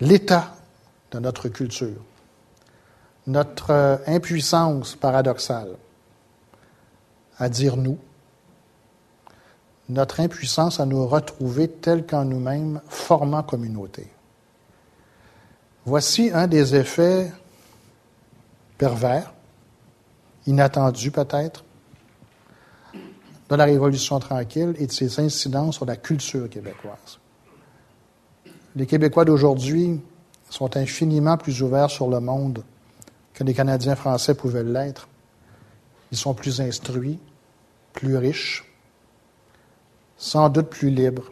[0.00, 0.56] l'état
[1.12, 2.02] de notre culture,
[3.26, 5.76] notre euh, impuissance paradoxale
[7.38, 7.98] à dire nous,
[9.88, 14.06] notre impuissance à nous retrouver tels qu'en nous-mêmes, formant communauté.
[15.84, 17.30] Voici un des effets
[18.78, 19.32] pervers,
[20.46, 21.64] inattendus peut-être,
[23.48, 27.20] de la Révolution tranquille et de ses incidences sur la culture québécoise.
[28.74, 30.00] Les Québécois d'aujourd'hui
[30.50, 32.64] sont infiniment plus ouverts sur le monde
[33.36, 35.06] que les Canadiens français pouvaient l'être.
[36.10, 37.18] Ils sont plus instruits,
[37.92, 38.64] plus riches,
[40.16, 41.30] sans doute plus libres,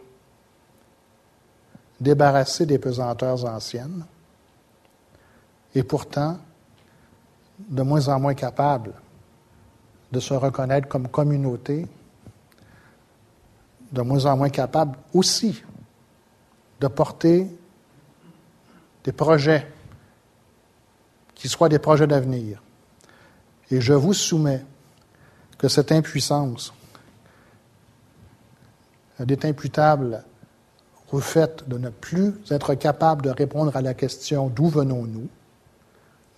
[1.99, 4.05] débarrassés des pesanteurs anciennes,
[5.73, 6.37] et pourtant
[7.57, 8.93] de moins en moins capables
[10.11, 11.87] de se reconnaître comme communauté,
[13.91, 15.63] de moins en moins capables aussi
[16.79, 17.47] de porter
[19.03, 19.74] des projets
[21.49, 22.61] qui des projets d'avenir.
[23.71, 24.63] Et je vous soumets
[25.57, 26.73] que cette impuissance
[29.19, 30.23] est imputable
[31.11, 35.27] au fait de ne plus être capable de répondre à la question d'où venons-nous,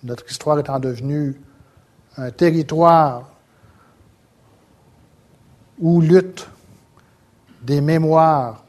[0.04, 1.40] notre histoire étant devenue
[2.18, 3.30] un territoire
[5.80, 6.48] où lutte
[7.62, 8.64] des mémoires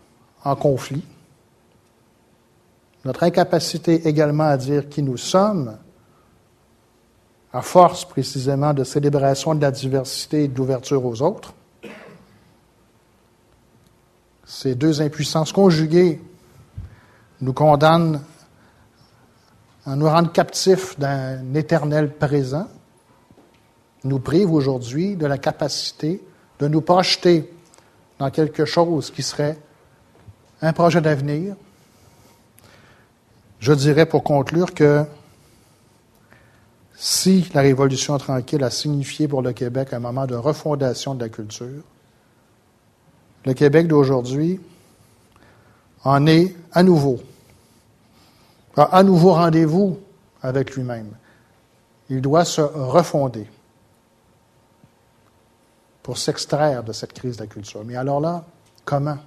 [0.44, 1.04] en conflit,
[3.04, 5.76] notre incapacité également à dire qui nous sommes,
[7.52, 11.54] à force précisément de célébration de la diversité et d'ouverture aux autres.
[14.44, 16.20] Ces deux impuissances conjuguées
[17.40, 18.22] nous condamnent
[19.86, 22.68] à nous rendre captifs d'un éternel présent,
[24.04, 26.22] nous privent aujourd'hui de la capacité
[26.58, 27.50] de nous projeter
[28.18, 29.58] dans quelque chose qui serait
[30.60, 31.54] un projet d'avenir.
[33.60, 35.04] Je dirais pour conclure que
[37.00, 41.28] si la Révolution tranquille a signifié pour le Québec un moment de refondation de la
[41.28, 41.84] culture,
[43.44, 44.60] le Québec d'aujourd'hui
[46.02, 47.20] en est à nouveau,
[48.76, 50.00] à nouveau rendez-vous
[50.42, 51.12] avec lui-même.
[52.10, 53.46] Il doit se refonder
[56.02, 57.84] pour s'extraire de cette crise de la culture.
[57.84, 58.44] Mais alors là,
[58.84, 59.18] comment?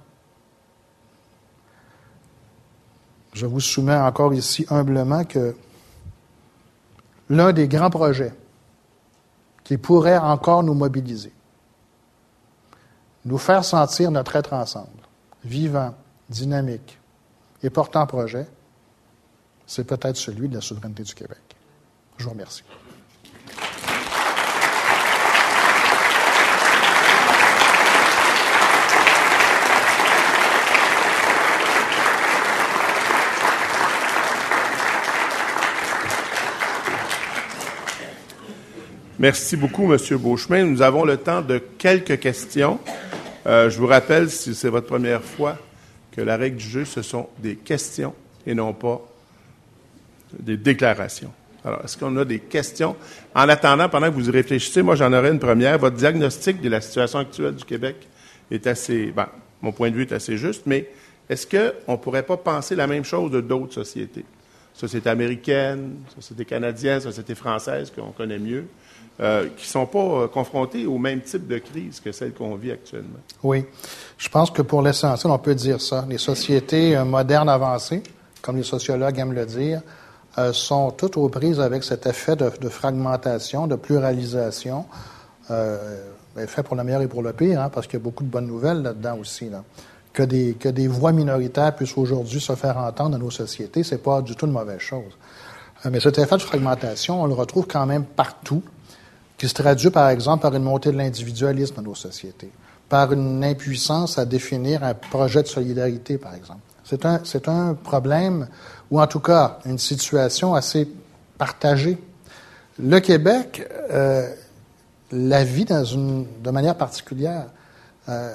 [3.32, 5.56] Je vous soumets encore ici humblement que
[7.28, 8.34] l'un des grands projets
[9.64, 11.32] qui pourrait encore nous mobiliser,
[13.24, 14.88] nous faire sentir notre être ensemble,
[15.44, 15.94] vivant,
[16.28, 16.98] dynamique
[17.62, 18.46] et portant projet,
[19.66, 21.38] c'est peut-être celui de la souveraineté du Québec.
[22.18, 22.64] Je vous remercie.
[39.22, 40.64] Merci beaucoup, Monsieur Beauchemin.
[40.64, 42.80] Nous avons le temps de quelques questions.
[43.46, 45.58] Euh, je vous rappelle, si c'est votre première fois,
[46.10, 48.14] que la règle du jeu, ce sont des questions
[48.44, 49.00] et non pas
[50.36, 51.32] des déclarations.
[51.64, 52.96] Alors, est-ce qu'on a des questions?
[53.32, 55.78] En attendant, pendant que vous y réfléchissez, moi, j'en aurais une première.
[55.78, 57.94] Votre diagnostic de la situation actuelle du Québec
[58.50, 59.28] est assez, ben,
[59.60, 60.90] mon point de vue est assez juste, mais
[61.28, 64.24] est-ce qu'on ne pourrait pas penser la même chose de d'autres sociétés?
[64.74, 68.64] Sociétés américaines, sociétés canadiennes, sociétés françaises qu'on connaît mieux.
[69.20, 72.54] Euh, qui ne sont pas euh, confrontés au même type de crise que celle qu'on
[72.56, 73.18] vit actuellement.
[73.42, 73.66] Oui.
[74.16, 76.06] Je pense que pour l'essentiel, on peut dire ça.
[76.08, 78.02] Les sociétés euh, modernes avancées,
[78.40, 79.82] comme les sociologues aiment le dire,
[80.52, 84.86] sont toutes aux prises avec cet effet de, fragmentation, de pluralisation,
[85.50, 85.76] euh,
[86.46, 88.30] fait pour le meilleur et pour le pire, hein, parce qu'il y a beaucoup de
[88.30, 89.50] bonnes nouvelles là-dedans aussi.
[90.14, 94.34] Que, des, voix minoritaires puissent aujourd'hui se faire entendre dans nos sociétés, c'est pas du
[94.34, 95.18] tout une mauvaise chose.
[95.84, 98.62] Mais cet effet de fragmentation, on le retrouve quand même partout,
[99.42, 102.52] qui se traduit par exemple par une montée de l'individualisme dans nos sociétés,
[102.88, 106.60] par une impuissance à définir un projet de solidarité, par exemple.
[106.84, 108.46] C'est un, problème,
[108.88, 110.88] ou en tout cas une situation assez
[111.38, 111.98] partagée.
[112.78, 114.32] Le Québec euh,
[115.10, 117.46] la vit dans une, de manière particulière.
[118.08, 118.32] Euh,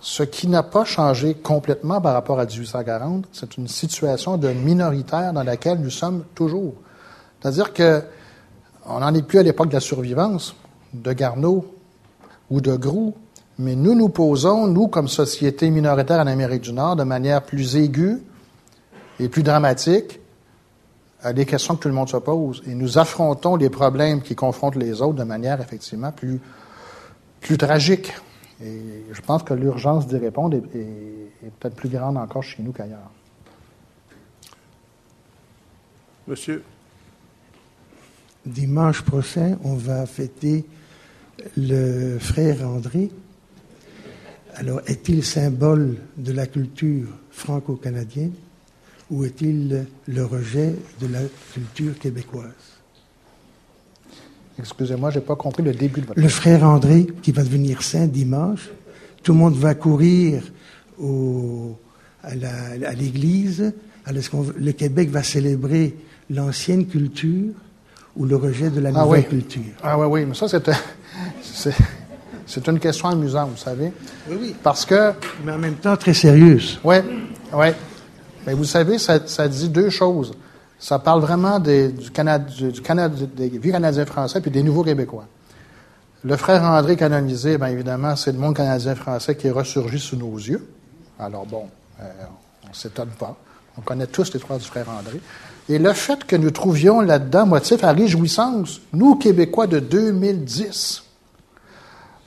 [0.00, 5.34] ce qui n'a pas changé complètement par rapport à 1840, c'est une situation de minoritaire
[5.34, 6.72] dans laquelle nous sommes toujours.
[7.38, 8.02] C'est-à-dire que
[8.86, 10.54] on n'en est plus à l'époque de la survivance,
[10.92, 11.74] de Garneau
[12.50, 13.14] ou de Groux,
[13.58, 17.76] mais nous nous posons, nous, comme société minoritaire en Amérique du Nord, de manière plus
[17.76, 18.22] aiguë
[19.20, 20.20] et plus dramatique,
[21.22, 22.62] à des questions que tout le monde se pose.
[22.66, 26.40] Et nous affrontons les problèmes qui confrontent les autres de manière effectivement plus,
[27.58, 28.12] tragique.
[28.64, 33.10] Et je pense que l'urgence d'y répondre est peut-être plus grande encore chez nous qu'ailleurs.
[36.26, 36.64] Monsieur.
[38.44, 40.64] Dimanche prochain, on va fêter
[41.56, 43.10] le frère André.
[44.54, 48.32] Alors, est-il symbole de la culture franco-canadienne
[49.10, 51.20] ou est-il le rejet de la
[51.54, 52.50] culture québécoise?
[54.58, 57.82] Excusez-moi, je n'ai pas compris le début de votre Le frère André, qui va devenir
[57.82, 58.70] saint dimanche,
[59.22, 60.42] tout le monde va courir
[62.22, 63.72] à l'église.
[64.04, 64.24] Alors,
[64.56, 65.94] le Québec va célébrer
[66.28, 67.54] l'ancienne culture
[68.16, 69.62] ou le rejet de la ah nouvelle culture?
[69.82, 70.46] Ah oui, oui, mais ça,
[71.42, 71.74] c'est,
[72.46, 73.92] c'est une question amusante, vous savez.
[74.28, 74.56] Oui, oui.
[74.62, 75.12] Parce que...
[75.44, 76.78] Mais en même temps, très sérieuse.
[76.84, 76.96] Oui,
[77.52, 77.68] oui.
[78.46, 80.32] Mais vous savez, ça, dit deux choses.
[80.78, 85.26] Ça parle vraiment du, Canada, du, Canada, des vieux Canadiens français puis des nouveaux Québécois.
[86.24, 90.36] Le frère André canonisé, bien évidemment, c'est le monde canadien-français qui est ressurgi sous nos
[90.36, 90.64] yeux.
[91.18, 91.68] Alors bon,
[92.00, 92.04] euh,
[92.64, 93.36] on ne s'étonne pas.
[93.76, 95.20] On connaît tous l'histoire du frère André.
[95.68, 101.04] Et le fait que nous trouvions là-dedans motif à réjouissance, nous, Québécois de 2010,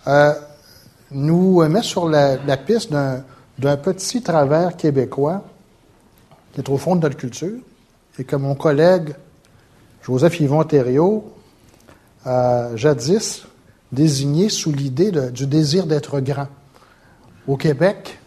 [0.07, 0.33] euh,
[1.11, 5.43] nous met sur la, piste d'un petit travers québécois
[6.53, 7.59] qui est au fond de notre culture
[8.17, 9.15] et que mon collègue
[10.03, 11.33] Joseph Yvon Thériault
[12.23, 13.43] a jadis
[13.91, 16.47] désigné sous l'idée du désir d'être grand.
[17.47, 18.19] Au Québec,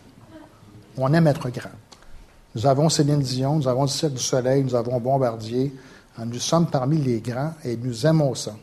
[0.96, 1.70] on aime être grand.
[2.58, 5.72] Nous avons Céline Dion, nous avons Cirque du Soleil, nous avons Bombardier.
[6.26, 8.56] Nous sommes parmi les grands et nous aimons ça.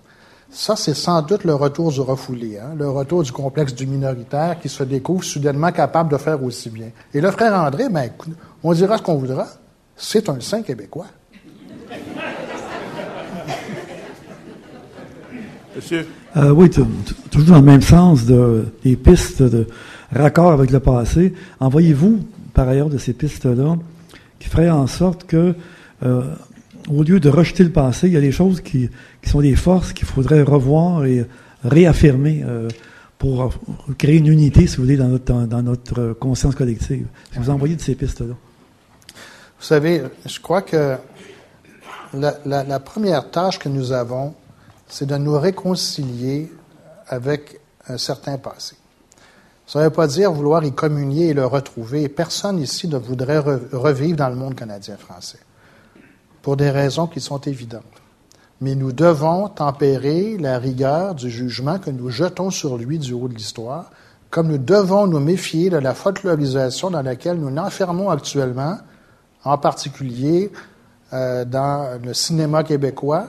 [0.50, 4.60] Ça, c'est sans doute le retour du refoulé, hein, le retour du complexe du minoritaire
[4.60, 6.90] qui se découvre soudainement capable de faire aussi bien.
[7.14, 8.10] Et le frère André, ben,
[8.64, 9.48] on dira ce qu'on voudra,
[9.96, 11.08] c'est un saint québécois.
[15.74, 16.06] Monsieur?
[16.36, 19.66] Euh, oui, toujours dans le même sens de, des pistes de
[20.12, 21.34] raccord avec le passé.
[21.62, 22.20] Envoyez-vous,
[22.56, 23.78] par ailleurs, de ces pistes-là
[24.40, 25.54] qui feraient en sorte que,
[26.04, 26.24] euh,
[26.90, 28.90] au lieu de rejeter le passé, il y a des choses qui,
[29.22, 31.26] qui sont des forces qu'il faudrait revoir et
[31.64, 32.70] réaffirmer euh,
[33.18, 33.54] pour
[33.98, 37.08] créer une unité, si vous voulez, dans notre, dans notre conscience collective.
[37.32, 38.36] Si vous envoyez de ces pistes-là.
[39.58, 40.98] Vous savez, je crois que
[42.14, 44.36] la, première tâche que nous avons,
[44.88, 46.52] c'est de nous réconcilier
[47.08, 48.76] avec un certain passé.
[49.68, 52.08] Ça ne veut pas dire vouloir y communier et le retrouver.
[52.08, 55.40] Personne ici ne voudrait revivre dans le monde canadien-français,
[56.42, 57.84] pour des raisons qui sont évidentes.
[58.62, 63.28] Mais nous devons tempérer la rigueur du jugement que nous jetons sur lui du haut
[63.28, 63.90] de l'histoire,
[64.30, 68.78] comme nous devons nous méfier de la folklorisation dans laquelle nous l'enfermons actuellement
[69.44, 70.52] en particulier
[71.14, 73.28] euh, dans le cinéma québécois,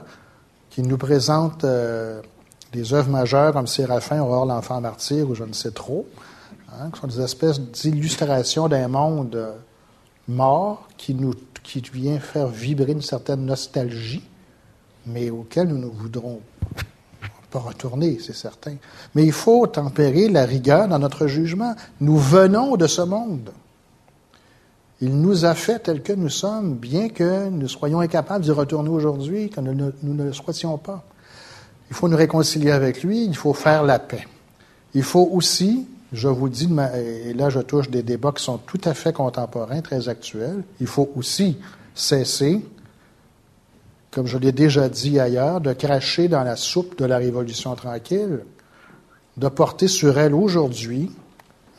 [0.71, 2.21] qui nous présente euh,
[2.73, 6.07] des œuvres majeures comme Séraphin, Aurore l'enfant martyr ou je ne sais trop,
[6.79, 9.55] hein, qui sont des espèces d'illustrations d'un monde
[10.29, 11.35] mort qui nous
[11.67, 14.23] qui vient faire vibrer une certaine nostalgie,
[15.05, 16.41] mais auquel nous ne voudrons
[17.51, 18.77] pas retourner, c'est certain.
[19.15, 21.75] Mais il faut tempérer la rigueur dans notre jugement.
[22.01, 23.51] Nous venons de ce monde.
[25.01, 28.89] Il nous a fait tels que nous sommes, bien que nous soyons incapables d'y retourner
[28.89, 31.05] aujourd'hui, que nous ne, le souhaitions pas.
[31.91, 34.27] Il faut nous réconcilier avec lui, il faut faire la paix.
[34.95, 38.81] Il faut aussi, je vous dis, et là je touche des débats qui sont tout
[38.85, 41.59] à fait contemporains, très actuels, il faut aussi
[41.95, 42.65] cesser,
[44.11, 48.41] comme je l'ai déjà dit ailleurs, de cracher dans la soupe de la révolution tranquille,
[49.37, 51.11] de porter sur elle aujourd'hui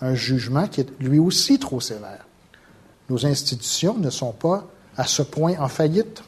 [0.02, 2.28] un jugement qui est lui aussi trop sévère
[3.10, 6.24] nos institutions ne sont pas à ce point en faillite.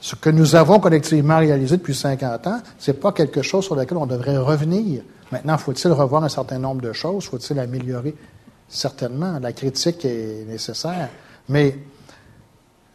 [0.00, 3.96] ce que nous avons collectivement réalisé depuis 50 ans, c'est pas quelque chose sur lequel
[3.96, 5.02] on devrait revenir.
[5.32, 7.24] Maintenant, faut-il revoir un certain nombre de choses?
[7.24, 8.14] Faut-il améliorer?
[8.68, 11.08] Certainement, la critique est nécessaire.
[11.48, 11.78] Mais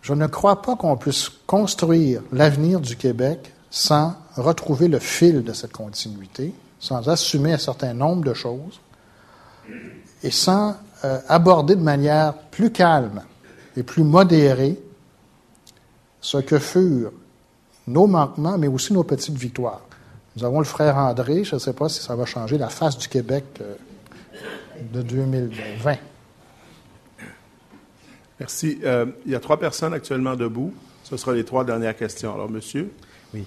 [0.02, 5.54] je ne crois pas qu'on puisse construire l'avenir du Québec sans retrouver le fil de
[5.54, 8.80] cette continuité, sans assumer un certain nombre de choses
[10.24, 10.76] et sans
[11.06, 13.22] euh, aborder de manière plus calme
[13.78, 14.80] et plus modérée
[16.22, 17.12] ce que furent
[17.88, 19.82] nos manquements, mais aussi nos petites victoires.
[20.36, 22.98] Nous avons le frère André, je ne sais pas si ça va changer la face
[22.98, 23.76] du Québec euh,
[24.94, 25.96] de 2020.
[28.40, 28.80] Merci.
[28.84, 30.74] Euh, il y a trois personnes actuellement debout.
[31.04, 32.34] Ce sera les trois dernières questions.
[32.34, 32.92] Alors, monsieur?
[33.34, 33.44] Oui.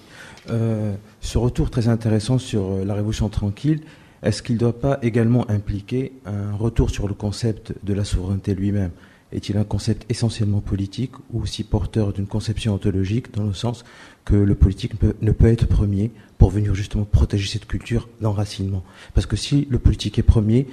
[0.49, 3.81] Euh, ce retour très intéressant sur la Révolution tranquille,
[4.21, 8.53] est-ce qu'il ne doit pas également impliquer un retour sur le concept de la souveraineté
[8.53, 8.91] lui-même?
[9.33, 13.83] Est-il un concept essentiellement politique ou aussi porteur d'une conception ontologique dans le sens
[14.25, 18.83] que le politique ne peut être premier pour venir justement protéger cette culture d'enracinement.
[19.13, 20.67] Parce que si le politique est premier,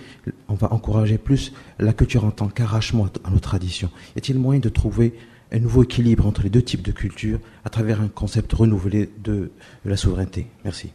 [0.49, 3.91] on va encourager plus la culture en tant qu'arrachement à nos traditions.
[4.17, 5.15] Y a-t-il moyen de trouver
[5.53, 9.51] un nouveau équilibre entre les deux types de culture à travers un concept renouvelé de,
[9.85, 10.47] la souveraineté?
[10.65, 10.91] Merci.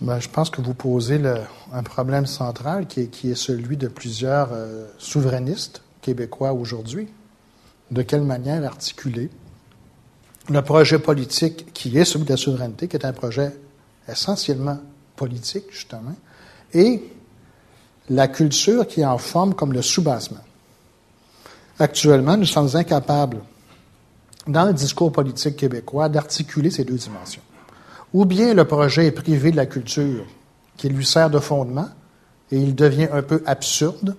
[0.00, 1.20] Ben, je pense que vous posez
[1.72, 7.08] un problème central qui est, celui de plusieurs euh, souverainistes québécois aujourd'hui.
[7.90, 9.30] De quelle manière articuler
[10.48, 13.56] le projet politique qui est celui de la souveraineté, qui est un projet
[14.08, 14.78] essentiellement
[15.16, 16.14] politique, justement,
[16.72, 17.02] et
[18.10, 20.44] la culture qui en forme comme le soubassement.
[21.78, 23.40] Actuellement, nous sommes incapables,
[24.46, 27.42] dans le discours politique québécois, d'articuler ces deux dimensions.
[28.12, 30.26] Ou bien le projet est privé de la culture,
[30.76, 31.88] qui lui sert de fondement,
[32.50, 34.16] et il devient un peu absurde,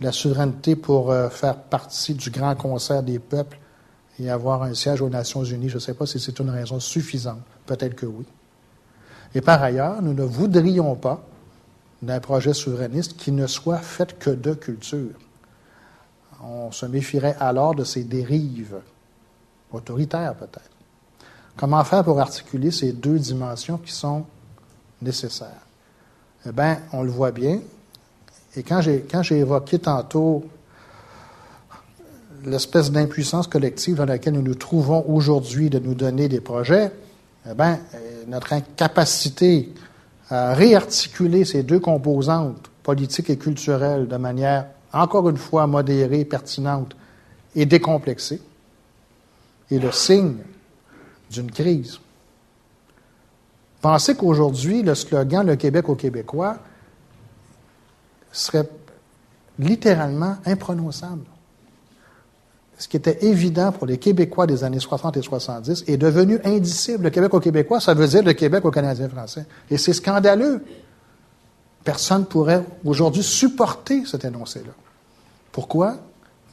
[0.00, 3.58] la souveraineté pour euh, faire partie du grand concert des peuples
[4.18, 5.68] et avoir un siège aux Nations Unies.
[5.68, 7.40] Je ne sais pas si c'est une raison suffisante.
[7.66, 8.24] Peut-être que oui.
[9.34, 11.24] Et par ailleurs, nous ne voudrions pas
[12.02, 15.14] d'un projet souverainiste qui ne soit fait que de culture.
[16.42, 18.80] On se méfierait alors de ces dérives
[19.72, 20.70] autoritaires, peut-être.
[21.56, 24.24] Comment faire pour articuler ces deux dimensions qui sont
[25.00, 25.64] nécessaires?
[26.46, 27.60] Eh bien, on le voit bien.
[28.56, 30.44] Et quand j'ai, évoqué tantôt
[32.44, 36.92] l'espèce d'impuissance collective dans laquelle nous nous trouvons aujourd'hui de nous donner des projets,
[37.48, 39.72] eh bien, euh, notre incapacité
[40.30, 46.96] à réarticuler ces deux composantes, politiques et culturelles, de manière, encore une fois, modérée, pertinente
[47.54, 48.40] et décomplexée,
[49.70, 50.36] est le signe
[51.30, 51.98] d'une crise.
[53.80, 56.56] Pensez qu'aujourd'hui, le slogan Le Québec aux Québécois
[58.32, 58.68] serait
[59.58, 61.24] littéralement imprononçable
[62.78, 67.04] ce qui était évident pour les Québécois des années 60 et 70 est devenu indicible.
[67.04, 69.46] Le Québec aux Québécois, ça veut dire le Québec aux Canadiens français.
[69.70, 70.64] Et c'est scandaleux.
[71.84, 74.72] Personne ne pourrait aujourd'hui supporter cet énoncé-là.
[75.52, 75.98] Pourquoi?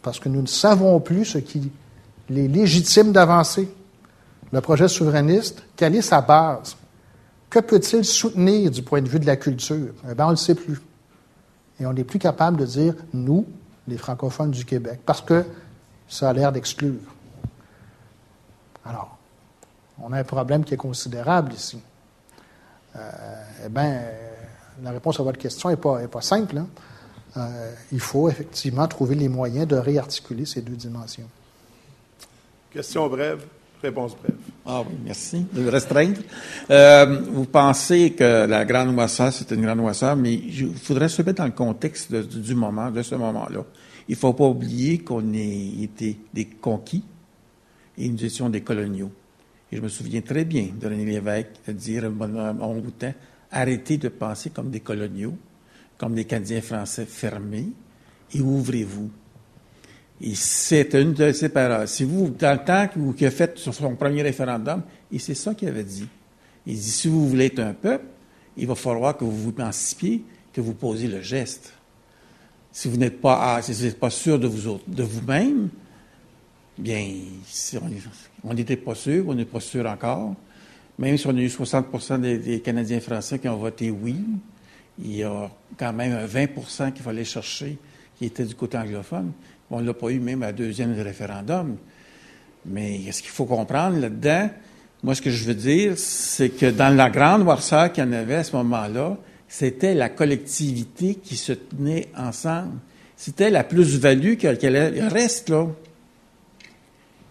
[0.04, 1.72] Parce que nous ne savons plus ce qui
[2.30, 3.68] est légitime d'avancer.
[4.52, 6.76] Le projet souverainiste, quelle est sa base?
[7.50, 9.94] Que peut-il soutenir du point de vue de la culture?
[10.10, 10.82] Eh bien, on ne le sait plus.
[11.80, 13.46] Et on n'est plus capable de dire, nous,
[13.88, 15.44] les francophones du Québec, parce que
[16.12, 17.00] ça a l'air d'exclure.
[18.86, 19.18] Alors,
[20.04, 21.80] on a un problème qui est considérable ici.
[22.96, 23.00] Euh,
[23.66, 24.02] eh bien,
[24.84, 26.58] la réponse à votre question n'est pas, pas simple.
[26.58, 26.68] Hein.
[27.38, 31.30] Euh, il faut effectivement trouver les moyens de réarticuler ces deux dimensions.
[32.74, 33.46] Question brève,
[33.82, 34.36] réponse brève.
[34.66, 36.20] Ah oui, merci de restreindre.
[36.70, 41.22] Euh, vous pensez que la grande moisseur, c'est une grande moisseur, mais il faudrait se
[41.22, 43.64] mettre dans le contexte du moment, de ce moment-là.
[44.08, 47.04] Il ne faut pas oublier qu'on ait été des conquis
[47.98, 49.12] et nous étions des coloniaux.
[49.72, 53.12] Et je me souviens très bien de René Lévesque de dire à mon bout de
[53.52, 55.38] arrêtez de penser comme des coloniaux,
[55.98, 57.70] comme des Canadiens français fermés,
[58.34, 59.12] et ouvrez-vous.
[60.22, 61.88] Et c'est une de ses paroles.
[61.88, 65.56] Si vous, dans le temps qu'il a fait sur son premier référendum, et c'est ça
[65.56, 66.08] qu'il avait dit.
[66.66, 68.06] Il dit, si vous voulez être un peuple,
[68.56, 70.24] il va falloir que vous vous emancipiez,
[70.54, 71.74] que vous posiez le geste.
[72.72, 75.70] Si vous n'êtes pas, ah, si vous pas sûr de vous de vous-même,
[76.78, 77.06] bien,
[78.44, 80.36] on n'était pas sûr, on n'est pas sûr encore.
[80.98, 84.18] Même si on a eu 60% des, Canadiens français qui ont voté oui,
[85.00, 87.78] il y a quand même un 20% qu'il fallait chercher
[88.18, 89.32] qui était du côté anglophone.
[89.70, 91.78] On ne l'a pas eu même à deuxième référendum.
[92.66, 94.50] Mais ce qu'il faut comprendre là-dedans,
[95.04, 98.12] moi, ce que je veux dire, c'est que dans la grande noirceur qu'il y en
[98.12, 99.18] avait à ce moment-là,
[99.52, 102.78] c'était la collectivité qui se tenait ensemble.
[103.18, 105.68] C'était la plus-value qu'elle reste, là.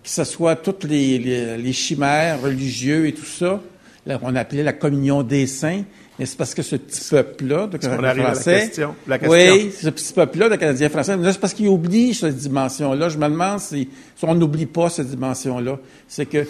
[0.02, 1.18] que ce soit toutes les,
[1.56, 3.62] les, chimères religieux et tout ça,
[4.06, 5.82] on appelait la communion des saints,
[6.18, 9.54] mais c'est parce que ce petit peuple-là de Canadiens français, la question, la question.
[9.54, 13.08] oui, ce petit peuple-là de Canadiens français, c'est parce qu'il oublie cette dimension-là.
[13.08, 15.78] Je me demande si, si on n'oublie pas cette dimension-là.
[16.06, 16.46] C'est que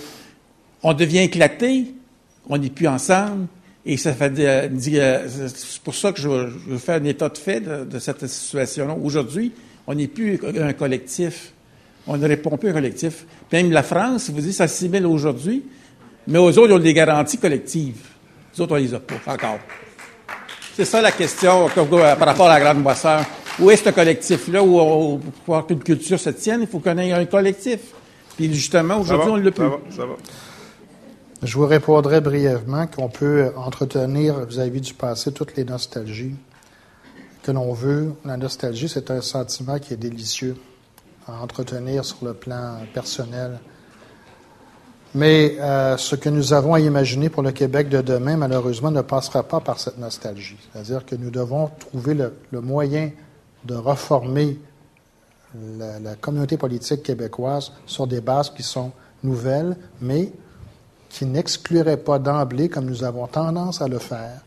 [0.82, 1.94] on devient éclaté,
[2.48, 3.46] on n'est plus ensemble,
[3.86, 7.38] et ça fait euh, euh, c'est pour ça que je, veux faire un état de
[7.38, 8.94] fait de, cette situation-là.
[9.02, 9.52] Aujourd'hui,
[9.86, 11.52] on n'est plus un collectif.
[12.06, 13.24] On ne répond plus à un collectif.
[13.52, 15.64] Même la France, vous dites, s'assimile aujourd'hui,
[16.26, 18.06] mais aux autres, ils ont des garanties collectives.
[18.54, 19.58] Les autres, on les a pas encore.
[20.74, 23.24] C'est ça la question par rapport à la Grande Boisseur.
[23.58, 24.62] Où est ce collectif-là?
[24.62, 27.80] Où, pour pouvoir qu'une culture se tienne, il faut qu'on ait un collectif.
[28.36, 29.64] Puis justement, aujourd'hui, on ne l'a plus.
[29.90, 30.16] Ça va,
[31.42, 36.34] Je vous répondrai brièvement qu'on peut entretenir vis-à-vis du passé toutes les nostalgies
[37.42, 38.12] que l'on veut.
[38.26, 40.54] La nostalgie, c'est un sentiment qui est délicieux
[41.26, 43.58] à entretenir sur le plan personnel.
[45.14, 49.00] Mais euh, ce que nous avons à imaginer pour le Québec de demain, malheureusement, ne
[49.00, 50.58] passera pas par cette nostalgie.
[50.70, 53.12] C'est-à-dire que nous devons trouver le, moyen
[53.64, 54.58] de reformer
[55.78, 58.92] la, la, communauté politique québécoise sur des bases qui sont
[59.22, 60.30] nouvelles, mais
[61.10, 64.40] qui n'excluraient pas d'emblée, comme nous avons tendance à le faire,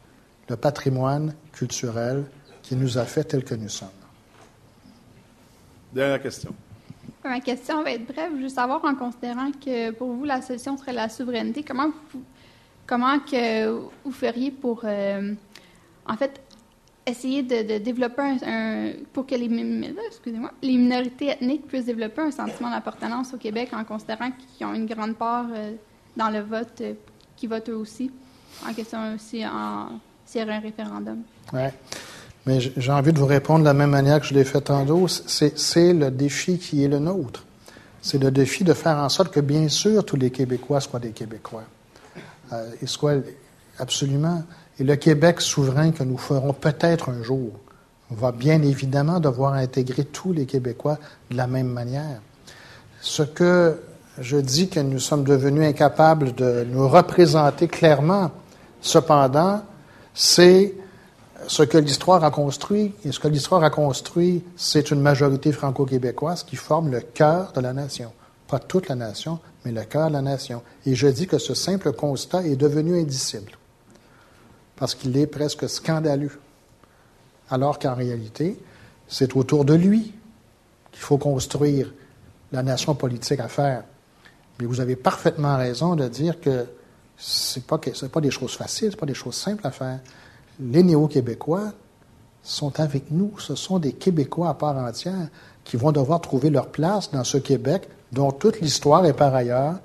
[0.49, 2.23] le patrimoine culturel
[2.64, 3.90] qui nous a fait tel que nous sommes.
[5.94, 6.56] Dernière question.
[7.23, 8.31] Ma question va être brève.
[8.38, 12.23] Je veux savoir, en considérant que pour vous, la solution serait la souveraineté, comment vous,
[12.88, 13.68] comment que
[14.03, 15.34] vous feriez pour, euh,
[16.07, 16.41] en fait,
[17.06, 23.34] essayer de, développer un, pour que les, les minorités ethniques puissent développer un sentiment d'appartenance
[23.34, 25.73] au Québec en considérant qu'ils ont une grande part euh,
[26.15, 26.94] dans le vote, euh,
[27.35, 28.11] qui votent eux aussi,
[28.68, 31.19] en question aussi en, s'il y aurait un référendum.
[31.53, 31.69] Oui.
[32.45, 35.07] Mais j'ai envie de vous répondre de la même manière que je l'ai fait tantôt.
[35.07, 37.45] C'est le défi qui est le nôtre.
[38.02, 41.11] C'est le défi de faire en sorte que, bien sûr, tous les Québécois soient des
[41.11, 41.64] Québécois.
[42.52, 43.15] Euh, ils soient
[43.80, 44.44] absolument.
[44.77, 47.52] Et le Québec souverain que nous ferons peut-être un jour
[48.10, 50.99] va bien évidemment devoir intégrer tous les Québécois
[51.31, 52.19] de la même manière.
[52.99, 53.80] Ce que
[54.19, 58.31] je dis que nous sommes devenus incapables de nous représenter clairement,
[58.81, 59.64] cependant,
[60.14, 60.76] c'est
[61.48, 66.44] ce que l'histoire a construit, et ce que l'histoire a construit, c'est une majorité franco-québécoise
[66.44, 68.14] qui forme le cœur de la nation.
[68.48, 70.61] Pas toute la nation, mais le cœur de la nation.
[70.85, 73.53] Et je dis que ce simple constat est devenu indicible,
[74.76, 76.40] parce qu'il est presque scandaleux,
[77.49, 78.60] alors qu'en réalité,
[79.07, 80.14] c'est autour de lui
[80.91, 81.91] qu'il faut construire
[82.52, 83.84] la nation politique à faire.
[84.60, 86.66] Mais vous avez parfaitement raison de dire que
[87.18, 90.00] ce n'est pas, pas des choses faciles, ce pas des choses simples à faire
[90.60, 91.72] les néo-québécois
[92.44, 93.34] sont avec nous.
[93.40, 95.28] Ce sont des Québécois à part entière
[95.64, 99.76] qui vont devoir trouver leur place dans ce Québec dont toute l'histoire est par ailleurs,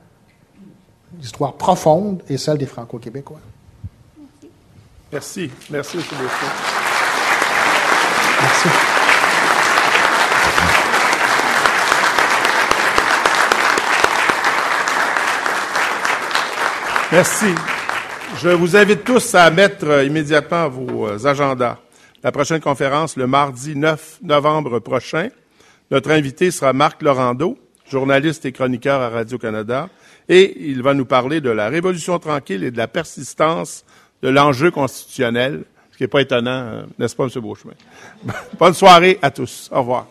[1.18, 3.40] l'histoire profonde est celle des Franco-Québécois.
[5.12, 5.50] Merci.
[5.70, 6.02] Merci, M.
[6.02, 6.50] Beaufort.
[8.42, 8.97] Merci.
[17.10, 17.46] Merci.
[18.36, 21.78] Je vous invite tous à mettre euh, immédiatement vos euh, agendas.
[22.22, 25.30] La prochaine conférence, le mardi 9 novembre prochain.
[25.90, 27.56] Notre invité sera Marc Laurando,
[27.90, 29.88] journaliste et chroniqueur à Radio-Canada,
[30.28, 33.86] et il va nous parler de la révolution tranquille et de la persistance
[34.22, 37.30] de l'enjeu constitutionnel, ce qui n'est pas étonnant, euh, n'est-ce pas, M.
[37.40, 37.74] Beauchemin?
[38.58, 39.70] Bonne soirée à tous.
[39.72, 40.08] Au revoir.